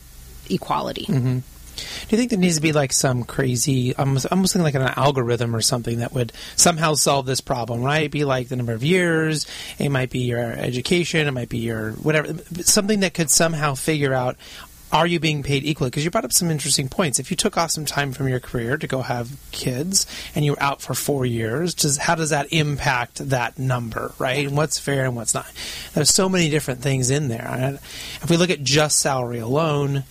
[0.49, 1.05] equality.
[1.79, 4.81] Do you think there needs to be like some crazy, I'm almost, almost like an
[4.81, 8.09] algorithm or something that would somehow solve this problem, right?
[8.09, 11.91] Be like the number of years, it might be your education, it might be your
[11.93, 14.37] whatever, something that could somehow figure out
[14.91, 15.89] are you being paid equally?
[15.89, 17.19] Because you brought up some interesting points.
[17.19, 20.53] If you took off some time from your career to go have kids and you
[20.53, 24.47] were out for four years, does, how does that impact that number, right?
[24.47, 25.45] And what's fair and what's not?
[25.93, 27.79] There's so many different things in there.
[28.21, 30.05] If we look at just salary alone,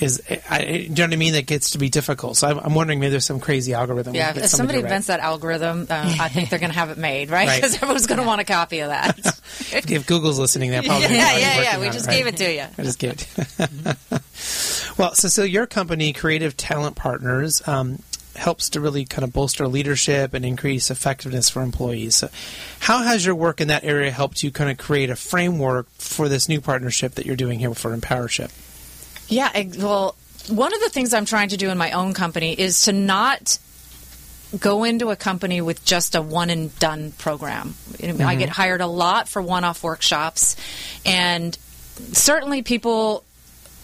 [0.00, 1.32] is I, do you know what I mean?
[1.34, 2.36] That gets to be difficult.
[2.36, 4.14] So I'm, I'm wondering maybe there's some crazy algorithm.
[4.14, 7.30] Yeah, if somebody invents that algorithm, uh, I think they're going to have it made,
[7.30, 7.46] right?
[7.46, 7.60] Right.
[7.60, 9.18] Because everyone's going to want a copy of that.
[9.72, 12.16] if Google's listening, they're yeah, probably yeah, already yeah, We just right?
[12.16, 12.64] gave it to you.
[12.78, 13.96] I just gave it.
[14.98, 17.98] well, Cecilia, your company, Creative Talent Partners, um,
[18.34, 22.16] helps to really kind of bolster leadership and increase effectiveness for employees.
[22.16, 22.28] So,
[22.80, 26.28] how has your work in that area helped you kind of create a framework for
[26.28, 28.50] this new partnership that you're doing here for Empowership?
[29.32, 30.16] Yeah, well,
[30.48, 33.58] one of the things I'm trying to do in my own company is to not
[34.58, 37.74] go into a company with just a one and done program.
[38.00, 38.38] Know, I mm-hmm.
[38.38, 40.56] get hired a lot for one off workshops,
[41.06, 41.56] and
[42.12, 43.24] certainly people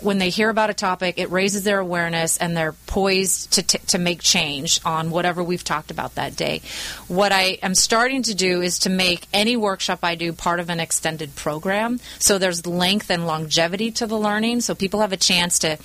[0.01, 3.79] when they hear about a topic, it raises their awareness and they're poised to, t-
[3.89, 6.63] to make change on whatever we've talked about that day.
[7.09, 10.71] What I am starting to do is to make any workshop I do part of
[10.71, 12.01] an extended program.
[12.19, 14.61] So there's length and longevity to the learning.
[14.61, 15.79] So people have a chance to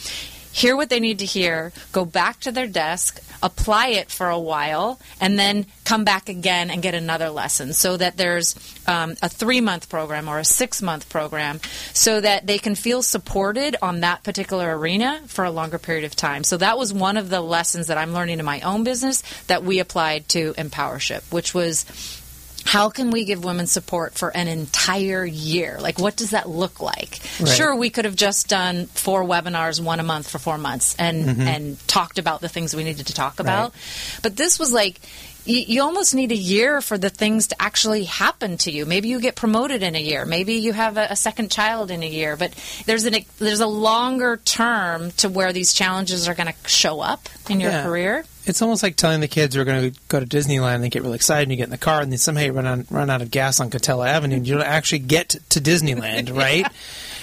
[0.53, 4.39] hear what they need to hear, go back to their desk, apply it for a
[4.39, 8.55] while, and then come back again and get another lesson so that there's
[8.87, 11.59] um, a three month program or a six month program
[11.91, 16.15] so that they can feel supported on that particular arena for a longer period of
[16.15, 16.43] time.
[16.43, 19.63] So that was one of the lessons that I'm learning in my own business that
[19.63, 21.85] we applied to Empowership, which was
[22.65, 25.77] how can we give women support for an entire year?
[25.79, 27.19] Like, what does that look like?
[27.39, 27.49] Right.
[27.49, 31.25] Sure, we could have just done four webinars, one a month for four months, and
[31.25, 31.41] Mm-hmm.
[31.41, 33.73] and talked about the things we needed to talk about.
[34.21, 34.99] But this was like.
[35.45, 38.85] You, you almost need a year for the things to actually happen to you.
[38.85, 40.25] Maybe you get promoted in a year.
[40.25, 42.37] Maybe you have a, a second child in a year.
[42.37, 42.53] But
[42.85, 47.27] there's an there's a longer term to where these challenges are going to show up
[47.49, 47.83] in your Yeah.
[47.83, 48.25] career.
[48.45, 51.01] It's almost like telling the kids we're going to go to Disneyland and they get
[51.01, 53.09] really excited and you get in the car and then somehow you run, on, run
[53.09, 56.65] out of gas on Katella Avenue and you don't actually get to Disneyland, right?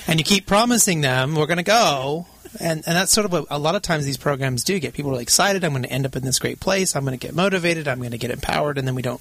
[0.06, 2.26] and you keep promising them we're going to go.
[2.60, 5.10] And, and that's sort of what a lot of times these programs do get people
[5.10, 5.64] really excited.
[5.64, 6.94] I'm going to end up in this great place.
[6.94, 7.88] I'm going to get motivated.
[7.88, 8.76] I'm going to get empowered.
[8.76, 9.20] And then we don't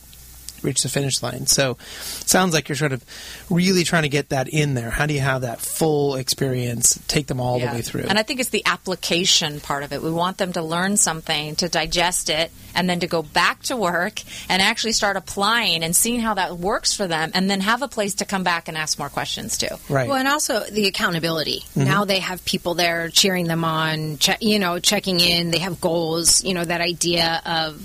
[0.64, 1.48] reach the finish line.
[1.48, 1.78] So
[2.26, 3.04] sounds like you're sort of
[3.50, 4.90] really trying to get that in there.
[4.90, 7.70] How do you have that full experience, take them all Yeah.
[7.72, 8.06] the way through?
[8.10, 10.02] And I think it's the application part of it.
[10.02, 13.76] We want them to learn something, to digest it, and then to go back to
[13.76, 17.82] work and actually start applying and seeing how that works for them, and then have
[17.82, 19.68] a place to come back and ask more questions too.
[19.90, 20.08] right.
[20.08, 21.62] Well, and also the accountability.
[21.76, 21.84] Mm-hmm.
[21.86, 25.52] Now they have people there cheering them on, che- you know, checking in.
[25.52, 26.44] They have goals.
[26.44, 27.82] You know, that idea of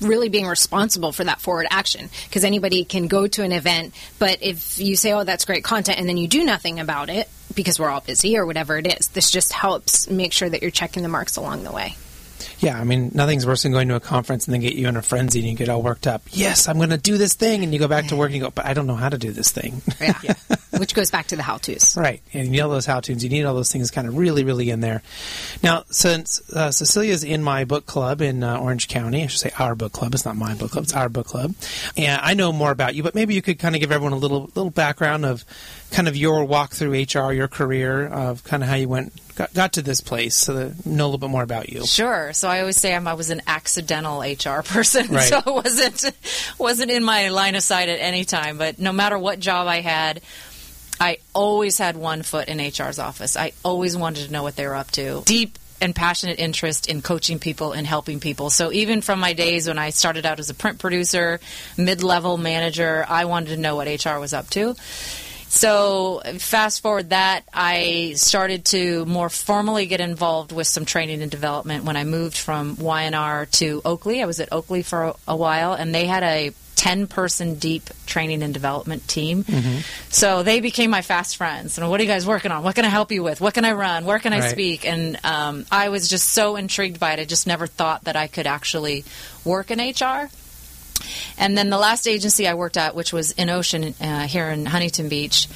[0.00, 4.42] really being responsible for that forward action because anybody can go to an event but
[4.42, 7.78] if you say oh that's great content and then you do nothing about it because
[7.78, 11.02] we're all busy or whatever it is this just helps make sure that you're checking
[11.02, 11.96] the marks along the way
[12.60, 14.96] Yeah, I mean, nothing's worse than going to a conference and then get you in
[14.96, 16.22] a frenzy and you get all worked up.
[16.30, 18.42] Yes, I'm going to do this thing, and you go back to work and you
[18.42, 19.80] go, but I don't know how to do this thing.
[20.00, 20.34] yeah,
[20.76, 23.24] which goes back to the how-to's right, and you need all those how-tos.
[23.24, 25.02] You need all those things kind of really, really in there.
[25.62, 29.52] Now, since uh, Cecilia's in my book club in uh, Orange County, I should say
[29.58, 30.14] our book club.
[30.14, 31.54] It's not my book club; it's our book club.
[31.96, 34.16] And I know more about you, but maybe you could kind of give everyone a
[34.16, 35.44] little little background of
[35.90, 39.52] kind of your walk through HR, your career, of kind of how you went got,
[39.54, 41.84] got to this place, so that know a little bit more about you.
[41.86, 42.32] Sure.
[42.32, 45.24] So I always say I'm, I was an accidental HR person, Right.
[45.28, 46.12] so it wasn't
[46.58, 48.58] wasn't in my line of sight at any time.
[48.58, 50.20] But no matter what job I had,
[51.00, 53.36] I always had one foot in HR's office.
[53.36, 55.22] I always wanted to know what they were up to.
[55.24, 58.50] Deep and passionate interest in coaching people and helping people.
[58.50, 61.40] So even from my days when I started out as a print producer,
[61.78, 64.74] mid-level manager, I wanted to know what HR was up to.
[65.52, 71.30] So, fast forward that, I started to more formally get involved with some training and
[71.30, 74.22] development when I moved from Y&R to Oakley.
[74.22, 77.90] I was at Oakley for a, a while, and they had a 10 person deep
[78.06, 79.44] training and development team.
[80.08, 81.76] So they became my fast friends.
[81.76, 82.62] And what are you guys working on?
[82.62, 83.40] What can I help you with?
[83.40, 84.04] What can I run?
[84.06, 84.50] Where can I Right.
[84.52, 84.86] speak?
[84.86, 87.20] And um, I was just so intrigued by it.
[87.20, 89.04] I just never thought that I could actually
[89.44, 90.30] work in HR.
[91.38, 94.66] And then the last agency I worked at, which was in Ocean uh, here in
[94.66, 95.48] Huntington Beach,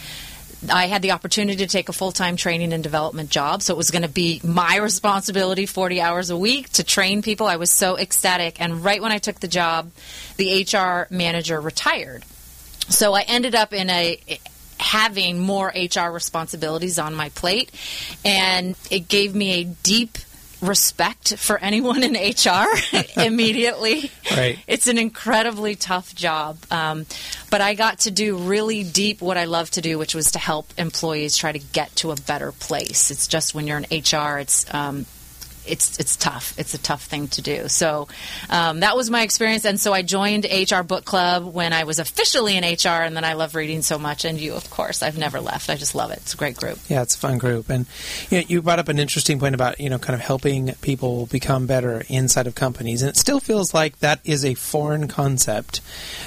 [0.71, 3.63] I had the opportunity to take a full time training and development job.
[3.63, 7.47] So it was going to be my responsibility 40 hours a week to train people.
[7.47, 8.61] I was so ecstatic.
[8.61, 9.91] And right when I took the job,
[10.37, 12.25] the HR manager retired.
[12.89, 14.19] So I ended up in a
[14.79, 17.71] having more HR responsibilities on my plate
[18.25, 20.19] and it gave me a deep
[20.61, 22.67] respect for anyone in HR
[23.21, 24.11] immediately.
[24.31, 24.59] Right.
[24.67, 26.59] It's an incredibly tough job.
[26.71, 27.07] Um,
[27.51, 30.39] but I got to do really deep what I love to do, which was to
[30.39, 33.11] help employees try to get to a better place.
[33.11, 35.07] It's just when you're in HR, it's um,
[35.67, 36.55] it's it's tough.
[36.59, 37.69] It's a tough thing to do.
[37.69, 38.09] So
[38.51, 41.99] um, that was my experience, and so I joined HR Book Club when I was
[41.99, 44.25] officially in HR, and then I love reading so much.
[44.25, 45.71] And you, of course, I've never left.
[45.71, 46.19] I just love it.
[46.19, 46.79] It's a great group.
[46.89, 47.87] Yeah, it's a fun group, and
[48.31, 51.27] you, know, you brought up an interesting point about you know kind of helping people
[51.27, 55.81] become better inside of companies, and it still feels like that is a foreign concept.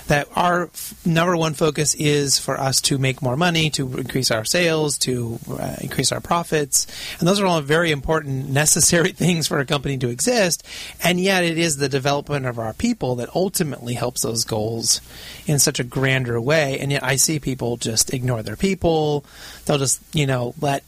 [0.08, 4.32] That our f- number one focus is for us to make more money, to increase
[4.32, 6.88] our sales, to uh, increase our profits,
[7.20, 10.64] and those are all very important, necessary things for a company to exist.
[11.04, 15.02] And yet, it is the development of our people that ultimately helps those goals
[15.46, 16.80] in such a grander way.
[16.80, 19.26] And yet, I see people just ignore their people.
[19.66, 20.84] They'll just, you know, let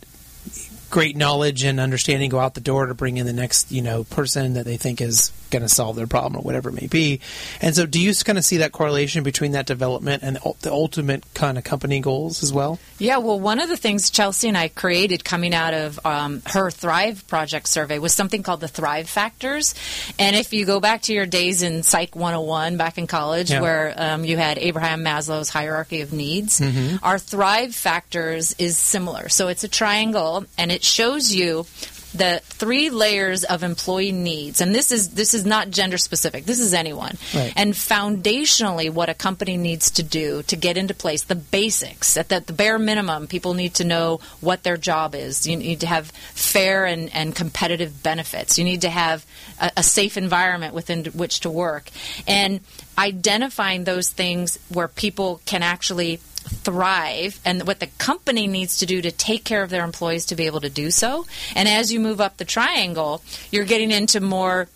[0.90, 4.04] great knowledge and understanding go out the door to bring in the next you know
[4.06, 7.20] person that they think is going to solve their problem or whatever it may be.
[7.60, 11.24] And so, do you kind of see that correlation between that development and the ultimate
[11.34, 12.78] kind of company goals as well?
[13.00, 16.70] Yeah, well, one of the things Chelsea and I created coming out of um, her
[16.70, 19.74] Thrive Project survey was something called the Thrive Factors.
[20.20, 23.62] And if you go back to your days in Psych 101 back in college, Yeah.
[23.62, 26.62] where um, you had Abraham Maslow's hierarchy of needs,
[27.02, 29.30] our Thrive Factors is similar.
[29.30, 31.66] So it's a triangle, and it shows you
[32.14, 34.62] the three layers of employee needs.
[34.62, 36.46] And this is this is not gender specific.
[36.46, 37.18] This is anyone.
[37.34, 37.54] Right.
[37.56, 42.30] and foundationally what a company needs to do to get into place the basics at
[42.30, 45.48] the, the bare minimum people need to know what their job is.
[45.48, 48.58] You need to have fair and, and competitive benefits.
[48.58, 49.26] You need to have
[49.62, 51.90] a, a safe environment within which to work.
[52.28, 52.62] And
[52.98, 59.02] identifying those things where people can actually thrive and what the company needs to do
[59.02, 61.26] to take care of their employees to be able to do so
[61.56, 63.22] and as you move up the triangle
[63.52, 64.68] you're getting into more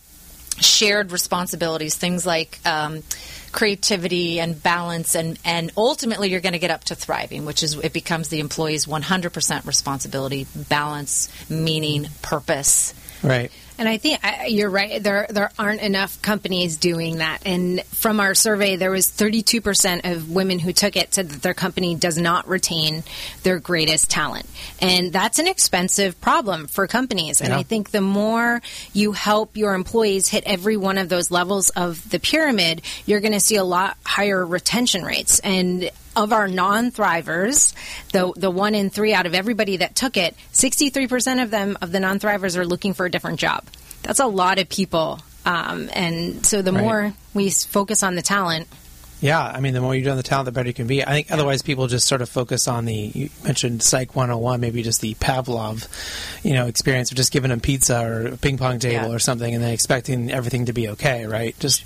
[0.59, 3.01] shared responsibilities, things like um,
[3.51, 7.77] creativity and balance, and, and ultimately you're going to get up to thriving, which is
[7.77, 12.93] it becomes the employee's 100% responsibility, balance, meaning, purpose.
[13.23, 13.51] Right.
[13.83, 15.03] And I think I, you're right.
[15.03, 17.41] There there aren't enough companies doing that.
[17.45, 21.41] And from our survey, there was 32 percent of women who took it said that
[21.41, 23.03] their company does not retain
[23.43, 24.45] their greatest talent,
[24.79, 27.41] and that's an expensive problem for companies.
[27.41, 27.57] And Yeah.
[27.57, 28.61] I think the more
[28.93, 33.33] you help your employees hit every one of those levels of the pyramid, you're going
[33.33, 35.39] to see a lot higher retention rates.
[35.39, 37.73] And of our non-thrivers,
[38.11, 41.91] the the one in three out of everybody that took it, 63% of them of
[41.91, 43.63] the non-thrivers are looking for a different job.
[44.03, 45.19] That's a lot of people.
[45.45, 46.81] Um, and so the Right.
[46.81, 48.67] more we focus on the talent,
[49.23, 51.01] Yeah, I mean, the more you do on the talent, the better you can be.
[51.01, 54.83] I think otherwise people just sort of focus on the, you mentioned Psych 101, maybe
[54.83, 55.87] just the Pavlov,
[56.43, 59.15] you know, experience of just giving them pizza or a ping pong table Yeah.
[59.15, 61.57] or something and then expecting everything to be okay, right?
[61.59, 61.85] Just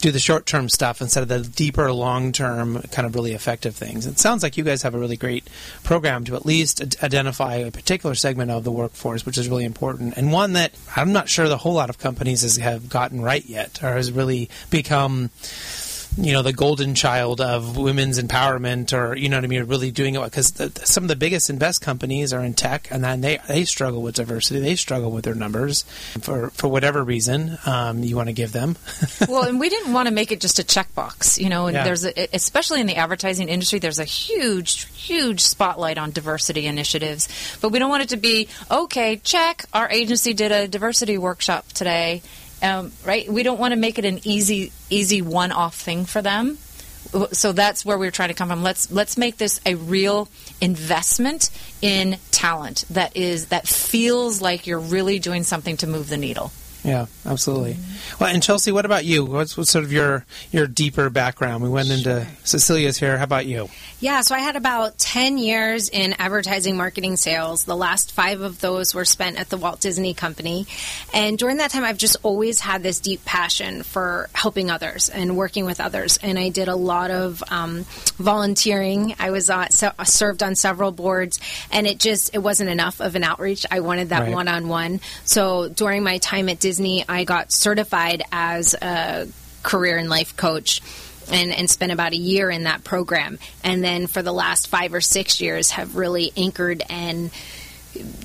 [0.00, 3.76] do the short term stuff instead of the deeper, long term, kind of really effective
[3.76, 4.06] things.
[4.06, 5.50] It sounds like you guys have a really great
[5.84, 9.66] program to at least ad- identify a particular segment of the workforce, which is really
[9.66, 13.20] important, and one that I'm not sure the whole lot of companies has, have gotten
[13.20, 15.28] right yet or has really become
[16.24, 19.90] you know the golden child of women's empowerment or you know what I mean really
[19.90, 20.52] doing it because
[20.84, 24.02] some of the biggest and best companies are in tech and then they they struggle
[24.02, 25.82] with diversity they struggle with their numbers
[26.20, 28.76] for for whatever reason um, you want to give them
[29.28, 31.66] well, and we didn't want to make it just a checkbox, you know.
[31.66, 31.84] And Yeah.
[31.84, 37.28] there's, a, especially in the advertising industry, there's a huge, huge spotlight on diversity initiatives.
[37.60, 39.16] But we don't want it to be okay.
[39.16, 39.64] Check.
[39.72, 42.22] Our agency did a diversity workshop today,
[42.62, 43.30] um, right?
[43.30, 46.58] We don't want to make it an easy, easy one-off thing for them.
[47.32, 48.62] So that's where we're trying to come from.
[48.62, 50.28] Let's let's make this a real
[50.60, 56.18] investment in talent that is that feels like you're really doing something to move the
[56.18, 56.52] needle.
[56.84, 57.76] Yeah absolutely
[58.18, 61.68] well and Chelsea what about you what's, what's sort of your your deeper background we
[61.68, 63.68] went into Cecilia's here how about you
[64.00, 67.64] Yeah, so I had about 10 years in advertising, marketing, sales.
[67.64, 70.66] The last five of those were spent at the Walt Disney Company.
[71.12, 75.36] And during that time, I've just always had this deep passion for helping others and
[75.36, 76.18] working with others.
[76.22, 77.84] And I did a lot of um,
[78.16, 79.14] volunteering.
[79.18, 81.38] I was uh, so, served on several boards,
[81.70, 83.66] and it just it wasn't enough of an outreach.
[83.70, 85.00] I wanted that one on one.
[85.24, 86.69] So during my time at Disney,
[87.08, 89.28] I got certified as a
[89.62, 90.80] career and life coach
[91.30, 93.38] and, and spent about a year in that program.
[93.64, 97.30] And then for the last five or six years, have really anchored and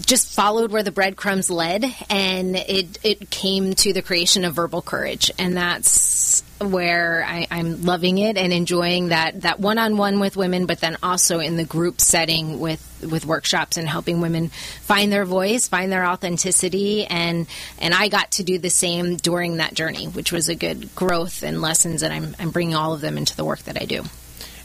[0.06, 4.82] just followed where the breadcrumbs led, and it it came to the creation of Verbal
[4.82, 10.20] Courage, and that's where I, I'm loving it and enjoying that that one on one
[10.20, 14.50] with women, but then also in the group setting with with workshops and helping women
[14.50, 17.48] find their voice, find their authenticity, and
[17.80, 21.44] and I got to do the same during that journey, which was a good growth
[21.44, 24.04] and lessons, and I'm I'm bringing all of them into the work that I do.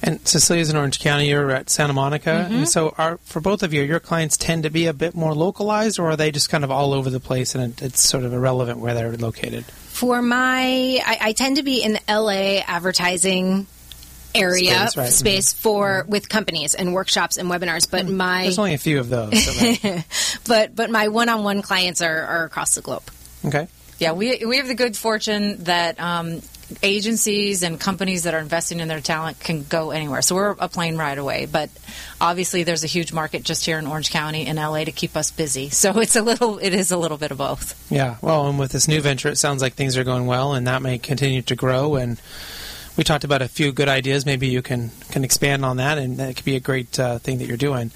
[0.03, 1.29] And Cecilia's in Orange County.
[1.29, 2.31] You're at Santa Monica.
[2.31, 2.55] Mm-hmm.
[2.55, 5.35] And so, are for both of you, your clients tend to be a bit more
[5.35, 8.25] localized, or are they just kind of all over the place and it, it's sort
[8.25, 9.65] of irrelevant where they're located?
[9.65, 13.67] For my, I, I tend to be in the LA advertising
[14.35, 15.13] area Space, right.
[15.13, 15.63] space mm-hmm.
[15.63, 16.11] for mm-hmm.
[16.11, 17.91] with companies and workshops and webinars.
[17.91, 18.17] But hmm.
[18.17, 19.45] my There's only a few of those.
[19.45, 19.99] so
[20.47, 23.05] but but my one-on-one clients are, are across the globe.
[23.45, 23.69] okay.
[23.99, 26.41] Yeah, we we have the good fortune that um,
[26.83, 30.23] agencies and companies that are investing in their talent can go anywhere.
[30.23, 31.71] So we're a plane ride away, but
[32.21, 35.31] obviously there's a huge market just here in Orange County and LA to keep us
[35.31, 35.71] busy.
[35.71, 37.75] So it's a little, it is a little bit of both.
[37.91, 38.17] Yeah.
[38.21, 40.83] Well, and with this new venture, it sounds like things are going well, and that
[40.83, 41.97] may continue to grow.
[41.97, 42.21] And
[43.01, 44.27] we talked about a few good ideas.
[44.27, 47.39] Maybe you can can expand on that, and that could be a great uh, thing
[47.39, 47.93] that you're doing.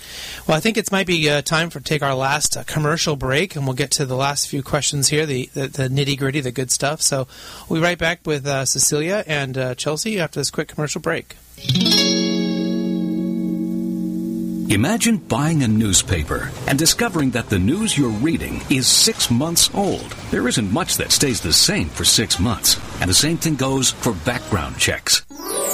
[0.49, 3.55] Well, I think it might be uh, time for take our last uh, commercial break,
[3.55, 6.53] and we'll get to the last few questions here, the the, the nitty gritty, the
[6.53, 7.03] good stuff.
[7.03, 7.29] So
[7.69, 11.37] we'll be right back with uh, Cecilia and uh, Chelsea after this quick commercial break.
[14.71, 20.11] Imagine buying a newspaper and discovering that the news you're reading is six months old.
[20.31, 23.91] There isn't much that stays the same for six months, and the same thing goes
[23.91, 25.25] for background checks.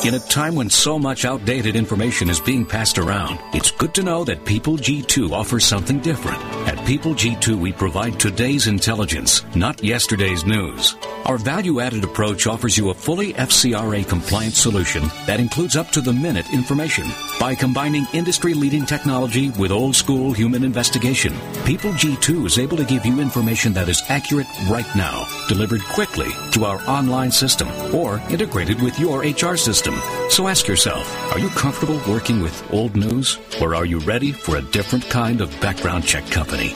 [0.04, 4.02] In a time when so much outdated information is being passed around, it's good to
[4.02, 6.42] know that People G2 offers something different.
[6.66, 10.96] At People G2, we provide today's intelligence, not yesterday's news.
[11.26, 16.00] Our value added approach offers you a fully FCRA compliant solution that includes up to
[16.00, 17.06] the minute information.
[17.38, 21.32] By combining industry leading technology with old school human investigation,
[21.64, 26.28] People G2 is able to give you information that is accurate right now, delivered quickly
[26.50, 29.94] to our online system, or integrated with your HR system.
[30.30, 34.56] So ask yourself, are you comfortable working with old news, or are you ready for
[34.56, 36.74] a different kind of background check company?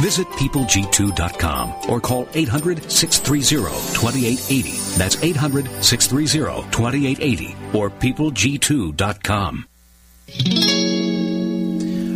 [0.00, 4.98] Visit peopleg2.com or call 800 630 2880.
[4.98, 9.69] That's 800 630 2880 or peopleg2.com.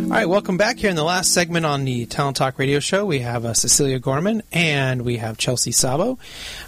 [0.05, 3.05] All right, welcome back here in the last segment on the Talent Talk Radio Show.
[3.05, 6.17] We have uh, Cecilia Gorman and we have Chelsea Szabo,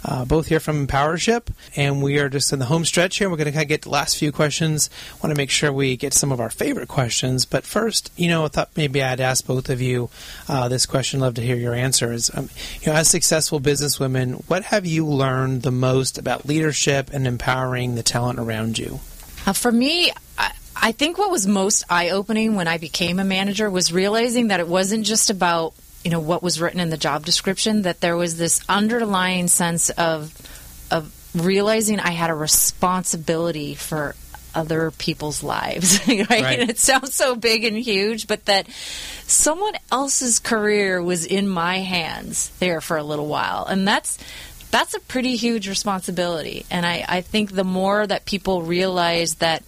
[0.04, 3.30] uh, both here from Empowership, and we are just in the home stretch here.
[3.30, 4.90] We're going to kind of get the last few questions.
[5.22, 8.44] Want to make sure we get some of our favorite questions, but first, you know,
[8.44, 10.10] I thought maybe I'd ask both of you
[10.48, 11.20] uh, this question.
[11.20, 12.30] Love to hear your answers.
[12.34, 12.50] Um,
[12.82, 17.94] you know, as successful businesswomen, what have you learned the most about leadership and empowering
[17.94, 19.00] the talent around you?
[19.46, 20.12] Uh, for me,
[20.80, 24.60] I, think what was most eye opening when I became a manager was realizing that
[24.60, 25.74] it wasn't just about
[26.04, 29.90] you know what was written in the job description that there was this underlying sense
[29.90, 30.32] of
[30.90, 34.14] of realizing I had a responsibility for
[34.54, 36.30] other people's lives right?
[36.30, 36.58] Right.
[36.60, 38.68] and it sounds so big and huge but that
[39.26, 44.18] someone else's career was in my hands there for a little while and that's
[44.70, 49.62] that's a pretty huge responsibility and I, I think the more that people realize that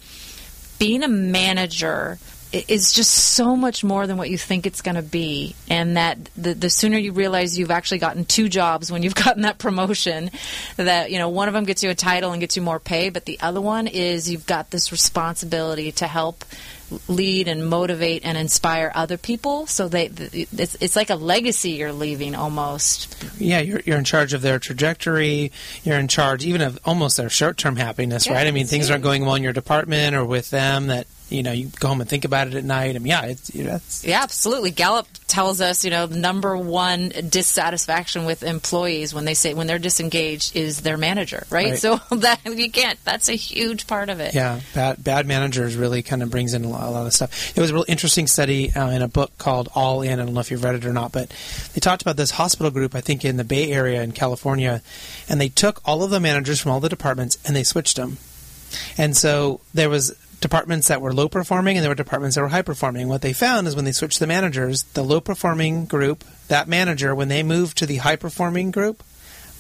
[0.80, 2.18] being a manager
[2.52, 5.54] is just so much more than what you think it's going to be.
[5.68, 9.42] And that the, the sooner you realize you've actually gotten two jobs when you've gotten
[9.42, 10.30] that promotion
[10.76, 13.10] that you know one of them gets you a title and gets you more pay
[13.10, 16.44] but the other one is you've got this responsibility to help
[17.08, 21.92] lead and motivate and inspire other people so they it's, it's like a legacy you're
[21.92, 25.52] leaving almost Yeah, you're, you're in charge of their trajectory.
[25.84, 28.46] You're in charge even of almost their short term happiness, Yeah, right?
[28.46, 31.52] I mean, things aren't going well in your department or with them that, you know,
[31.52, 32.96] you go home and think about it at night.
[32.96, 34.70] I mean, yeah, it's, you know, that's, Yeah, absolutely.
[34.70, 39.78] Gallup tells us, you know, number one dissatisfaction with employees when they say when they're
[39.78, 41.70] disengaged is their manager, right?
[41.70, 41.78] Right.
[41.78, 43.02] So that you can't.
[43.04, 44.34] That's a huge part of it.
[44.34, 47.56] yeah, bad, bad managers really kind of brings in a lot, a lot of stuff.
[47.56, 50.18] It was a real interesting study uh, in a book called All In.
[50.18, 51.32] I don't know if you've read it or not, but
[51.74, 54.82] they talked about this hospital group, I think in the Bay Area in California,
[55.28, 58.18] and they took all of the managers from all the departments and they switched them.
[58.96, 62.48] And so there was departments that were low performing and there were departments that were
[62.48, 63.08] high performing.
[63.08, 67.14] What they found is when they switched the managers, the low performing group, that manager,
[67.14, 69.02] when they moved to the high performing group,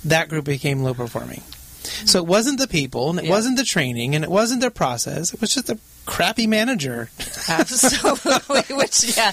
[0.04, 1.42] that group became low performing.
[2.04, 3.30] So it wasn't the people, and it Yeah.
[3.30, 5.32] wasn't the training, and it wasn't their process.
[5.34, 7.10] It was just a crappy manager.
[7.48, 8.62] Absolutely.
[8.76, 9.32] Which, yeah,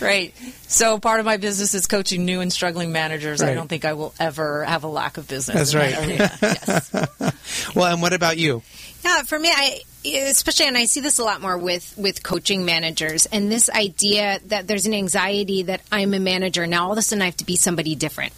[0.00, 0.34] right.
[0.66, 3.42] So part of my business is coaching new and struggling managers.
[3.42, 5.72] I don't think I will ever have a lack of business.
[5.72, 6.18] That's right.
[6.18, 7.08] that.
[7.20, 7.74] Yes.
[7.74, 8.62] Well, and what about you?
[9.04, 12.64] Yeah, for me, I especially, and I see this a lot more with with coaching
[12.64, 16.86] managers, and this idea that there's an anxiety that I'm a manager now.
[16.86, 18.32] All of a sudden, I have to be somebody different.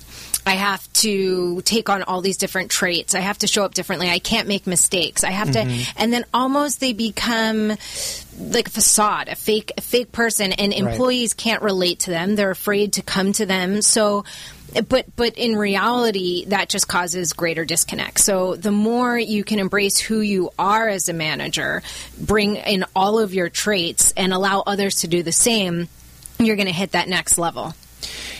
[0.45, 3.15] I have to take on all these different traits.
[3.15, 4.11] I have to show up differently.
[4.11, 5.23] I can't make mistakes.
[5.23, 5.93] I have to, mm-hmm.
[5.97, 7.69] and then almost they become
[8.39, 12.35] like a facade, a fake, a fake person, and employees can't relate to them.
[12.35, 13.83] They're afraid to come to them.
[13.83, 14.25] So
[14.89, 18.21] but but in reality that just causes greater disconnect.
[18.21, 21.83] So the more you can embrace who you are as a manager
[22.19, 25.89] bring in all of your traits and allow others to do the same
[26.39, 27.75] you're going to hit that next level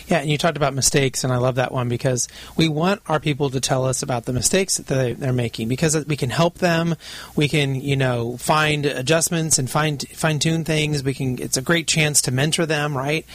[0.07, 2.27] Yeah, and you talked about mistakes, and I love that one because
[2.57, 6.05] we want our people to tell us about the mistakes that they, they're making because
[6.05, 6.95] we can help them.
[7.35, 11.03] We can, you know, find adjustments and fine fine tune things.
[11.03, 11.39] We can.
[11.41, 13.25] It's a great chance to mentor them, right?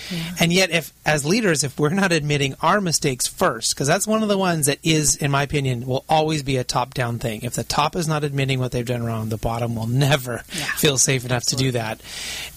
[0.41, 4.23] And yet, if as leaders, if we're not admitting our mistakes first, because that's one
[4.23, 7.43] of the ones that is, in my opinion, will always be a top down thing.
[7.43, 10.39] If the top is not admitting what they've done wrong, the bottom will never
[10.77, 12.01] feel safe enough to do that.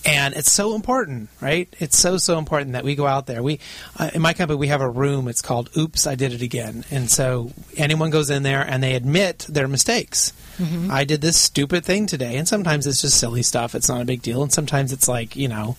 [0.06, 1.74] And it's so important, right?
[1.80, 3.42] It's so so important that we go out there.
[3.42, 3.60] We
[4.02, 5.28] uh, in my company we have a room.
[5.28, 8.96] It's called "Oops, I Did It Again," and so anyone goes in there and they
[8.96, 10.34] admit their mistakes.
[10.58, 10.90] Mm-hmm.
[10.92, 13.76] I did this stupid thing today, and sometimes it's just silly stuff.
[13.76, 15.78] It's not a big deal, and sometimes it's like you know,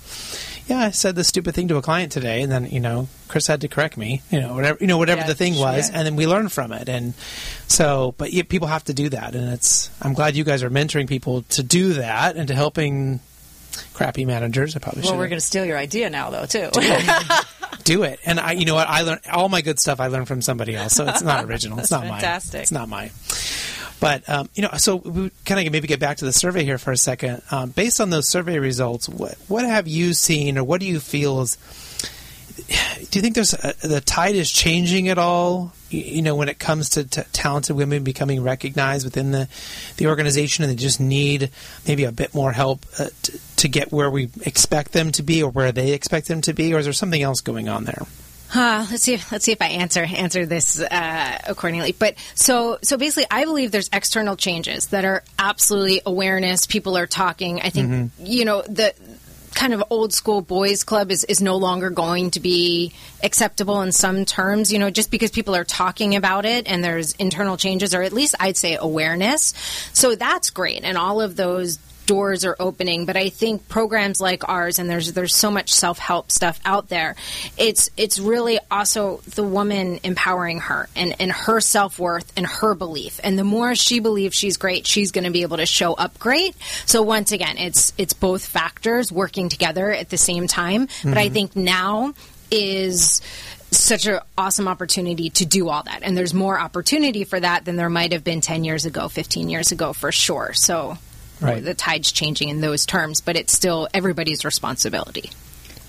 [0.69, 3.49] yeah, I said this stupid thing to a client today, and then you know, Chris
[3.49, 4.23] had to correct me.
[4.31, 6.73] You know, whatever you know, whatever Yeah, the thing was, and then we learn from
[6.73, 6.89] it.
[6.89, 7.15] And
[7.67, 9.91] so, but yeah, people have to do that, and it's.
[10.01, 13.19] I'm glad you guys are mentoring people to do that and to helping
[13.95, 14.77] crappy managers.
[14.77, 16.69] I probably Well, should we're going to steal your idea now, though, too.
[17.85, 18.21] do it.
[18.27, 18.89] And I, you know what?
[18.89, 20.01] I learned all my good stuff.
[20.01, 21.79] I learned from somebody else, so it's not original.
[21.79, 22.53] it's not fantastic.
[22.55, 22.63] mine.
[22.63, 23.11] It's not mine.
[24.01, 26.79] But um, you know, so we kind of maybe get back to the survey here
[26.79, 27.41] for a second.
[27.51, 30.99] Um, based on those survey results, what what have you seen, or what do you
[30.99, 31.57] feel is?
[32.69, 35.73] Do you think there's a, the tide is changing at all?
[35.91, 39.49] You, you know, when it comes to t- talented women becoming recognized within the
[39.97, 41.51] the organization, and they just need
[41.87, 45.43] maybe a bit more help uh, t- to get where we expect them to be,
[45.43, 48.07] or where they expect them to be, or is there something else going on there?
[48.55, 49.15] Uh, let's see.
[49.15, 51.93] If, let's see if I answer answer this uh, accordingly.
[51.93, 56.67] But so so basically, I believe there's external changes that are absolutely awareness.
[56.67, 57.61] People are talking.
[57.63, 58.95] I think you know the
[59.55, 62.93] kind of old school boys club is, is no longer going to be
[63.23, 67.13] acceptable in some terms you know just because people are talking about it and there's
[67.13, 69.55] internal changes or at least i'd say awareness.
[69.93, 70.85] So that's great.
[70.85, 75.13] And all of those doors are opening but i think programs like ours and there's
[75.13, 77.15] there's so much self-help stuff out there
[77.57, 83.21] it's it's really also the woman empowering her and and her self-worth and her belief.
[83.23, 86.19] And the more she believes she's great she's going to be able to show up
[86.19, 86.55] great.
[86.87, 90.89] So once again it's it's both factors working together at the same time.
[91.05, 91.35] But i mm-hmm.
[91.35, 92.15] think now
[92.51, 93.23] is
[93.71, 96.01] such an awesome opportunity to do all that.
[96.03, 99.49] And there's more opportunity for that than there might have been 10 years ago 15
[99.49, 100.53] years ago for sure.
[100.53, 100.99] So
[101.43, 101.65] Right.
[101.65, 105.31] the tide's changing in those terms, but it's still everybody's responsibility.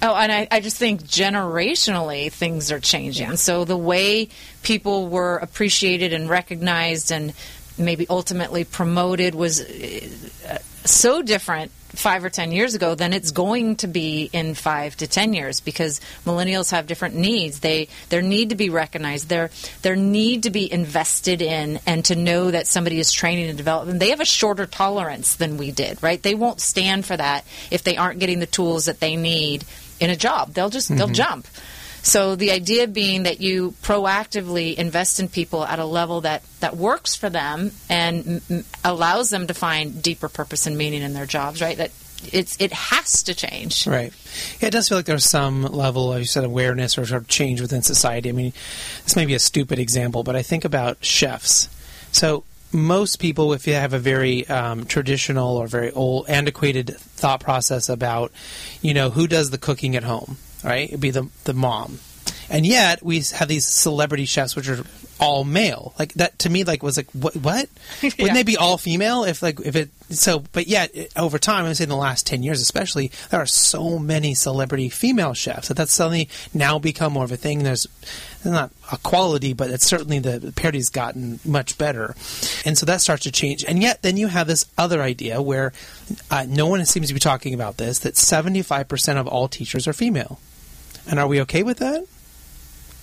[0.02, 3.38] Oh, and I, I just think generationally things are changing.
[3.38, 4.28] So the way
[4.62, 7.34] people were appreciated and recognized and
[7.78, 13.76] maybe ultimately promoted was uh, so different five or ten years ago than it's going
[13.78, 17.60] to be in five to ten years because millennials have different needs.
[17.60, 19.30] They their need to be recognized.
[19.30, 23.58] Their their need to be invested in and to know that somebody is training and
[23.58, 24.00] developing.
[24.00, 26.22] They have a shorter tolerance than we did, right?
[26.22, 29.66] They won't stand for that if they aren't getting the tools that they need
[30.00, 30.54] in a job.
[30.54, 31.14] They'll just they'll mm-hmm.
[31.14, 31.48] jump.
[32.04, 36.76] So the idea being that you proactively invest in people at a level that, that
[36.76, 41.26] works for them and m- allows them to find deeper purpose and meaning in their
[41.26, 41.78] jobs, right?
[41.78, 41.92] That
[42.32, 43.88] it's it has to change.
[43.88, 44.14] Right.
[44.60, 47.28] Yeah, it does feel like there's some level, as you said, awareness or sort of
[47.28, 48.30] change within society.
[48.30, 48.54] I mean,
[49.04, 51.70] this may be a stupid example, but I think about chefs.
[52.12, 57.40] So most people, if you have a very um, traditional or very old, antiquated thought
[57.40, 58.32] process about,
[58.82, 60.88] you know, who does the cooking at home, right?
[60.88, 62.00] It'd be the the mom,
[62.50, 64.84] and yet we have these celebrity chefs, which are
[65.20, 65.94] all male.
[65.98, 67.36] Like that to me, like was like what?
[67.38, 67.70] what?
[68.04, 69.24] Wouldn't they be all female?
[69.24, 71.96] If like if it so, but yet it- over time, I would say in the
[71.96, 76.80] last ten years, especially, there are so many celebrity female chefs that that's suddenly now
[76.80, 77.64] become more of a thing.
[77.64, 77.88] There's
[78.44, 82.16] not a quality, but it's certainly the, the parity's gotten much better,
[82.66, 83.64] and so that starts to change.
[83.64, 85.72] And yet, then you have this other idea where
[86.30, 89.48] uh, no one seems to be talking about this that seventy five percent of all
[89.48, 90.40] teachers are female,
[91.08, 92.06] and are we okay with that?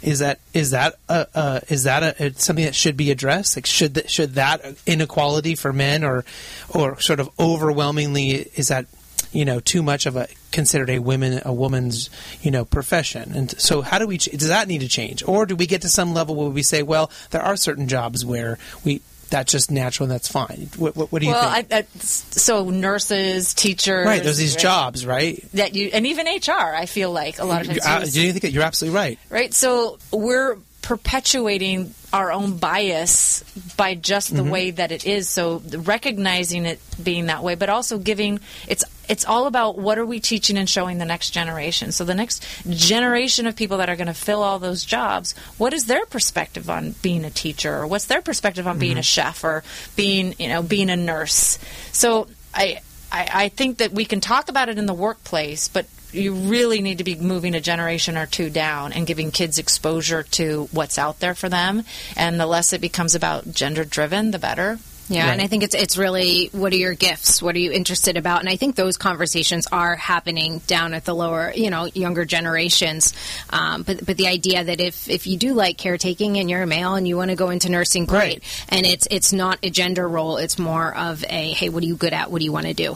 [0.02, 3.56] Is that is that a, uh, is that a, something that should be addressed?
[3.56, 6.24] Like should that, should that inequality for men or
[6.70, 8.86] or sort of overwhelmingly is that
[9.30, 12.08] you know too much of a considered a women a woman's
[12.40, 13.32] you know profession?
[13.34, 15.90] And so how do we does that need to change, or do we get to
[15.90, 20.04] some level where we say, well, there are certain jobs where we that's just natural
[20.04, 20.68] and that's fine.
[20.76, 21.72] What, what, what do you Well, think?
[21.72, 25.42] I, I, so nurses, teachers, right, there's these right, jobs, right?
[25.54, 26.52] that you, and even HR.
[26.52, 27.86] I feel like a lot of times.
[27.86, 29.18] Uh, use- do you think that you're absolutely right?
[29.30, 29.54] right?
[29.54, 30.58] So we're
[30.90, 33.44] perpetuating our own bias
[33.76, 34.50] by just the mm-hmm.
[34.50, 35.28] way that it is.
[35.28, 40.04] So recognizing it being that way, but also giving it's it's all about what are
[40.04, 41.92] we teaching and showing the next generation.
[41.92, 45.72] So the next generation of people that are going to fill all those jobs, what
[45.72, 49.02] is their perspective on being a teacher, or what's their perspective on being a mm-hmm.
[49.02, 49.62] chef, or
[49.94, 51.60] being you know being a nurse?
[51.92, 52.80] So I.
[53.12, 56.80] I, I think that we can talk about it in the workplace, but you really
[56.82, 60.98] need to be moving a generation or two down and giving kids exposure to what's
[60.98, 61.84] out there for them.
[62.16, 64.78] And the less it becomes about gender driven, the better.
[65.08, 65.32] Yeah, Right.
[65.32, 67.42] and I think it's it's really what are your gifts?
[67.42, 68.38] What are you interested about?
[68.40, 73.12] And I think those conversations are happening down at the lower, you know, younger generations.
[73.50, 76.66] Um, but but the idea that if if you do like caretaking and you're a
[76.66, 78.20] male and you want to go into nursing, great.
[78.20, 78.66] Right.
[78.68, 80.36] And it's it's not a gender role.
[80.36, 82.30] It's more of a hey, what are you good at?
[82.30, 82.94] What do you want to do?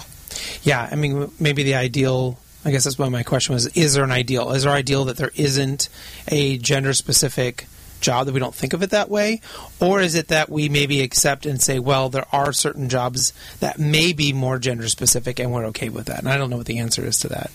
[0.62, 3.66] Yeah, I mean, maybe the ideal I guess that's why my question was.
[3.68, 4.52] Is there an ideal?
[4.52, 5.88] Is there ideal that there isn't
[6.28, 7.66] a gender specific
[8.00, 9.40] job that we don't think of it that way?
[9.80, 13.78] Or is it that we maybe accept and say, well, there are certain jobs that
[13.78, 16.20] may be more gender specific and we're okay with that?
[16.20, 17.50] And I don't know what the answer is to that.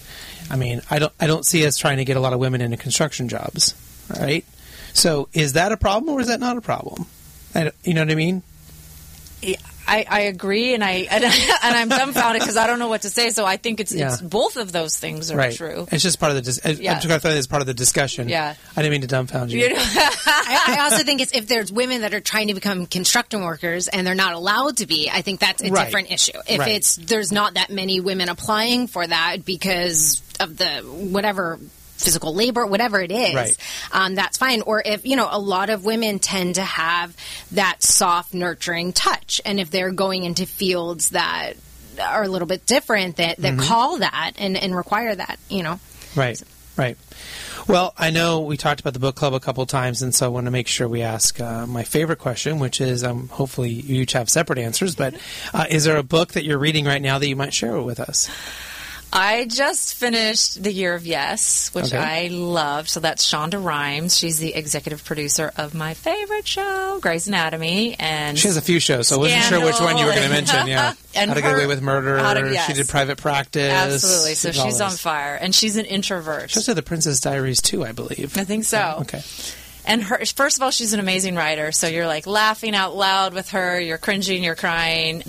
[0.49, 2.61] I mean, I don't I don't see us trying to get a lot of women
[2.61, 3.75] into construction jobs,
[4.19, 4.43] right?
[4.93, 7.05] So is that a problem or is that not a problem?
[7.55, 8.43] I, you know what I mean?
[9.89, 11.33] I, I agree, and I and, and
[11.63, 13.29] I'm dumbfounded because I don't know what to say.
[13.31, 14.13] So I think it's, Yeah.
[14.13, 15.55] it's both of those things are right.
[15.55, 15.87] true.
[15.91, 16.41] It's just part of the.
[16.43, 16.91] Dis- I- Yeah.
[16.93, 18.29] I'm just going to throw that as part of the discussion.
[18.29, 18.55] Yeah.
[18.77, 19.59] I didn't mean to dumbfound you.
[19.59, 19.79] You know?
[19.81, 23.87] I, I also think it's if there's women that are trying to become construction workers
[23.87, 25.85] and they're not allowed to be, I think that's a Right.
[25.85, 26.37] different issue.
[26.47, 26.75] If Right.
[26.75, 31.59] it's there's not that many women applying for that because of the whatever
[31.99, 33.57] physical labor, whatever it is, Right.
[33.91, 34.61] um, that's fine.
[34.61, 37.15] Or if you know, a lot of women tend to have
[37.51, 41.53] that soft, nurturing touch, and if they're going into fields that
[42.01, 43.67] are a little bit different that that Mm-hmm.
[43.67, 45.79] call that and, and require that, you know.
[46.15, 46.41] Right,
[46.77, 46.97] right.
[47.67, 50.29] Well, I know we talked about the book club a couple times, and so I
[50.29, 54.01] want to make sure we ask uh, my favorite question, which is um, hopefully you
[54.01, 55.13] each have separate answers, but
[55.53, 57.99] uh, is there a book that you're reading right now that you might share with
[57.99, 58.27] us?
[59.11, 61.97] I just finished The Year of Yes, which Okay.
[61.97, 62.89] I loved.
[62.89, 64.15] So that's Shonda Rhimes.
[64.17, 68.79] She's the executive producer of my favorite show, Grey's Anatomy, and She has a few
[68.79, 70.67] shows, so I wasn't sure which one you were going to mention.
[70.67, 72.17] Yeah, And How to Get Away with Murder.
[72.17, 72.67] To- yes.
[72.67, 73.71] She did Private Practice.
[73.71, 74.35] absolutely.
[74.35, 76.51] So She she's on fire, and she's an introvert.
[76.51, 78.37] She also did The Princess Diaries too, I believe.
[78.37, 78.99] I think so.
[79.01, 79.21] Okay.
[79.89, 81.71] And her, first of all, she's an amazing writer.
[81.71, 83.79] So you're like laughing out loud with her.
[83.79, 84.43] You're cringing.
[84.43, 85.23] You're crying.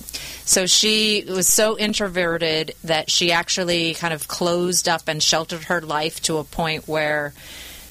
[0.45, 5.81] So she was so introverted that she actually kind of closed up and sheltered her
[5.81, 7.33] life to a point where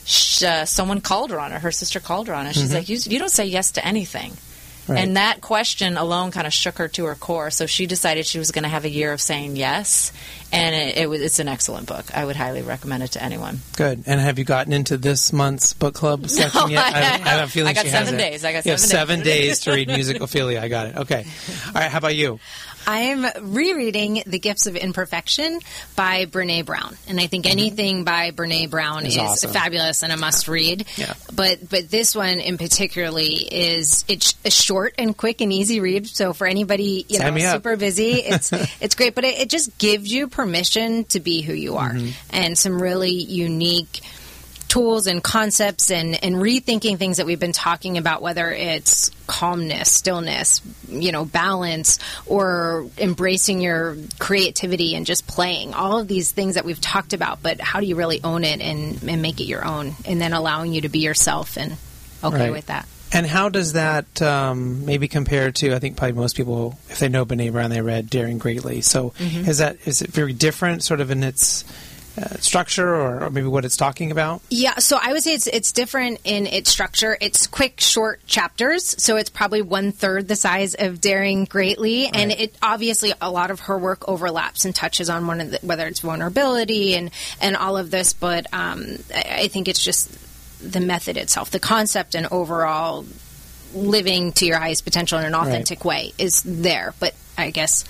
[0.05, 1.61] sh uh, someone called her on it.
[1.61, 2.53] Her sister called her on it.
[2.53, 4.33] She's like, you, "You don't say yes to anything."
[4.89, 4.99] Right.
[4.99, 7.51] And that question alone kind of shook her to her core.
[7.51, 10.11] So she decided she was going to have a year of saying yes,
[10.51, 12.05] and it, it was, it's an excellent book.
[12.15, 13.59] I would highly recommend it to anyone.
[13.75, 14.03] Good.
[14.07, 16.85] And have you gotten into this month's book club section yet?
[16.85, 18.45] I I, I have a feeling I got she seven days.
[18.45, 20.61] I got You have seven seven days to read Music Ophelia.
[20.61, 20.97] I got it.
[20.97, 21.25] Okay.
[21.67, 21.91] All right.
[21.91, 22.39] How about you?
[22.89, 25.59] I'm rereading The Gifts of Imperfection
[25.95, 26.95] by Brene Brown.
[27.07, 29.51] And I think anything by Brene Brown Is is, awesome.
[29.51, 30.85] fabulous and a must read.
[30.97, 31.13] Yeah.
[31.33, 36.07] But but this one in particularly is it's a short and quick and easy read.
[36.07, 39.13] So for anybody you Sign know super busy, it's it's great.
[39.13, 42.09] But it, it just gives you permission to be who you are Mm-hmm.
[42.31, 44.01] and some really unique
[44.69, 49.91] tools and concepts and, and rethinking things that we've been talking about, whether it's calmness,
[49.91, 55.73] stillness, you know, balance, or embracing your creativity and just playing.
[55.73, 58.61] All of these things that we've talked about, but how do you really own it
[58.61, 59.95] and, and make it your own?
[60.05, 61.73] And then allowing you to be yourself and
[62.23, 62.51] okay Right.
[62.51, 62.87] with that.
[63.11, 65.73] And how does that um, maybe compare to?
[65.73, 68.81] I think probably most people, if they know Brene Brown, they read Daring Greatly.
[68.81, 69.49] So Mm-hmm.
[69.49, 71.65] is that is it very different, sort of in its
[72.19, 74.41] uh, structure, or, or maybe what it's talking about?
[74.49, 77.17] Yeah, so I would say it's it's different in its structure.
[77.21, 82.31] It's quick, short chapters, so it's probably one third the size of Daring Greatly, and
[82.31, 85.87] it obviously a lot of her work overlaps and touches on one of the, whether
[85.87, 88.13] it's vulnerability and and all of this.
[88.13, 90.11] But um, I, I think it's just
[90.61, 93.05] the method itself, the concept, and overall
[93.73, 96.93] living to your highest potential in an authentic way is there.
[96.99, 97.83] But I guess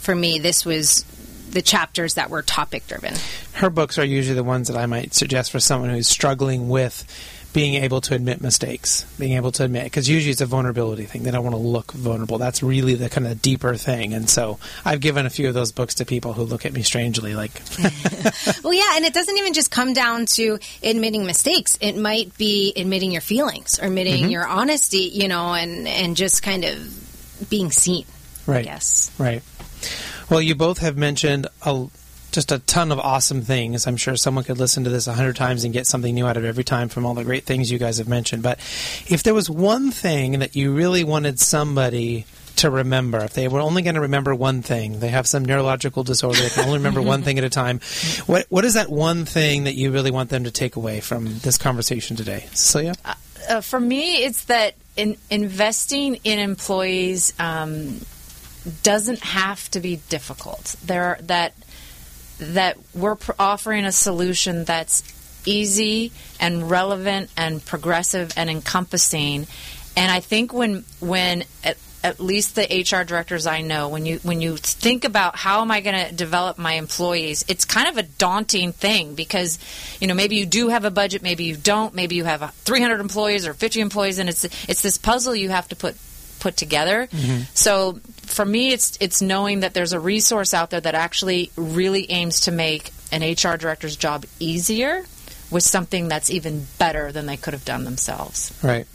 [0.00, 1.04] for me, this was
[1.50, 3.14] the chapters that were topic driven.
[3.54, 7.04] Her books are usually the ones that I might suggest for someone who's struggling with
[7.52, 11.22] being able to admit mistakes, being able to admit because usually it's a vulnerability thing.
[11.22, 12.36] They don't want to look vulnerable.
[12.36, 14.12] That's really the kind of deeper thing.
[14.12, 16.82] And so I've given a few of those books to people who look at me
[16.82, 17.52] strangely, like
[18.62, 21.78] Well, yeah, and it doesn't even just come down to admitting mistakes.
[21.80, 24.30] It might be admitting your feelings or admitting Mm-hmm.
[24.32, 28.04] your honesty, you know, and and just kind of being seen.
[28.46, 28.58] right.
[28.58, 29.10] I guess.
[29.18, 29.42] Right.
[30.28, 31.86] Well, you both have mentioned a,
[32.32, 33.86] just a ton of awesome things.
[33.86, 36.36] I'm sure someone could listen to this a hundred times and get something new out
[36.36, 38.42] of every time from all the great things you guys have mentioned.
[38.42, 38.58] But
[39.08, 43.60] if there was one thing that you really wanted somebody to remember, if they were
[43.60, 47.02] only going to remember one thing, they have some neurological disorder, they can only remember
[47.02, 47.80] one thing at a time.
[48.26, 51.38] What what is that one thing that you really want them to take away from
[51.38, 52.94] this conversation today, Cecilia?
[53.48, 58.00] uh, for me, it's that in, investing in employees um,
[58.82, 60.76] doesn't have to be difficult.
[60.84, 61.54] There, that
[62.38, 65.02] that we're offering a solution that's
[65.46, 69.46] easy and relevant and progressive and encompassing.
[69.96, 74.18] And I think when when at, at least the HR directors I know, when you
[74.18, 77.96] when you think about how am I going to develop my employees, it's kind of
[77.96, 79.58] a daunting thing because
[80.00, 82.48] you know maybe you do have a budget, maybe you don't, maybe you have uh,
[82.64, 85.96] 300 employees or 50 employees, and it's it's this puzzle you have to put
[86.40, 87.08] put together.
[87.54, 92.10] So for me, it's it's knowing that there's a resource out there that actually really
[92.10, 95.04] aims to make an HR director's job easier
[95.50, 98.52] with something that's even better than they could have done themselves.
[98.62, 98.86] Right.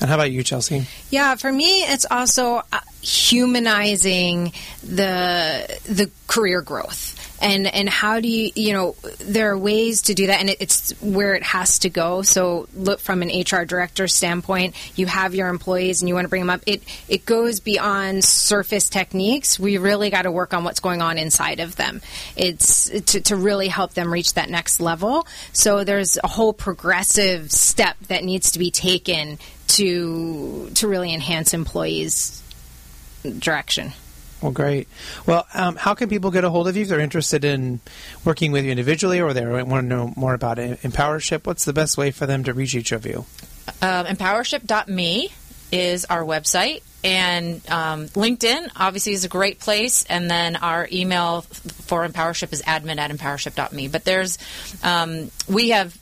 [0.00, 0.86] And how about you, Chelsea?
[1.10, 7.33] Yeah, for me, it's also uh, humanizing the the career growth.
[7.44, 10.56] And, and how do you you know there are ways to do that and it,
[10.60, 12.22] it's where it has to go.
[12.22, 16.28] So look from an HR director standpoint you have your employees and you want to
[16.28, 16.62] bring them up.
[16.66, 19.58] It it goes beyond surface techniques.
[19.58, 22.00] We really got to work on what's going on inside of them.
[22.36, 25.26] It's to, to really help them reach that next level.
[25.52, 29.38] So there's a whole progressive step that needs to be taken
[29.68, 32.42] to to really enhance employees
[33.38, 33.92] direction
[34.44, 34.88] Well, great.
[35.24, 37.80] Well, um, how can people get a hold of you if they're interested in
[38.26, 41.46] working with you individually or they want to know more about Empowership?
[41.46, 43.24] What's the best way for them to reach each of you?
[43.80, 45.30] Um, empowership.me
[45.72, 46.82] is our website.
[47.02, 52.60] And um, LinkedIn obviously is a great place, and then our email for Empowership is
[52.60, 53.88] admin at empowership.me.
[53.88, 54.36] But there's,
[54.82, 55.98] um, we have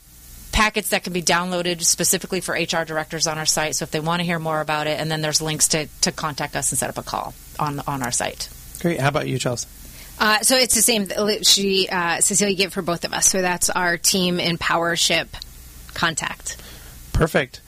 [0.53, 3.75] packets that can be downloaded specifically for HR directors on our site.
[3.75, 6.11] So if they want to hear more about it, and then there's links to, to
[6.13, 8.47] contact us and set up a call on on our site.
[8.79, 9.01] Great.
[9.01, 9.67] How about you, Chelsea?
[10.19, 11.07] Uh, so it's the same.
[11.43, 13.27] She uh, Cecilia gave for both of us.
[13.27, 15.27] So that's our team Empowership
[15.93, 16.57] contact.
[17.11, 17.61] Perfect.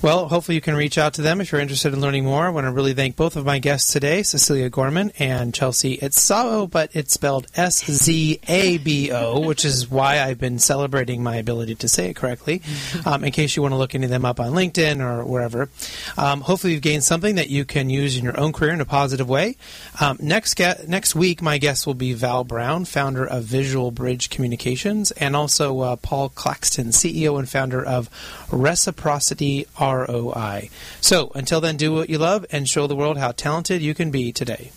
[0.00, 2.46] Well, hopefully you can reach out to them if you're interested in learning more.
[2.46, 6.70] I want to really thank both of my guests today, Cecilia Gorman and Chelsea Itzabo,
[6.70, 12.14] but it's spelled S-Z-A-B-O, which is why I've been celebrating my ability to say it
[12.14, 12.62] correctly,
[13.04, 15.68] um, in case you want to look into them up on LinkedIn or wherever.
[16.16, 18.84] Um, hopefully you've gained something that you can use in your own career in a
[18.84, 19.56] positive way.
[20.00, 24.30] Um, next, ge- next week, my guest will be Val Brown, founder of Visual Bridge
[24.30, 28.08] Communications, and also uh, Paul Claxton, CEO and founder of
[28.52, 30.70] Reciprocity ROI.
[31.00, 34.10] So until then, do what you love and show the world how talented you can
[34.10, 34.70] be today.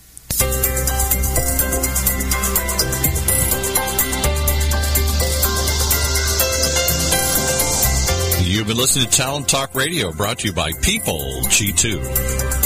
[8.43, 12.60] You've been listening to Talent Talk Radio, brought to you by People G2.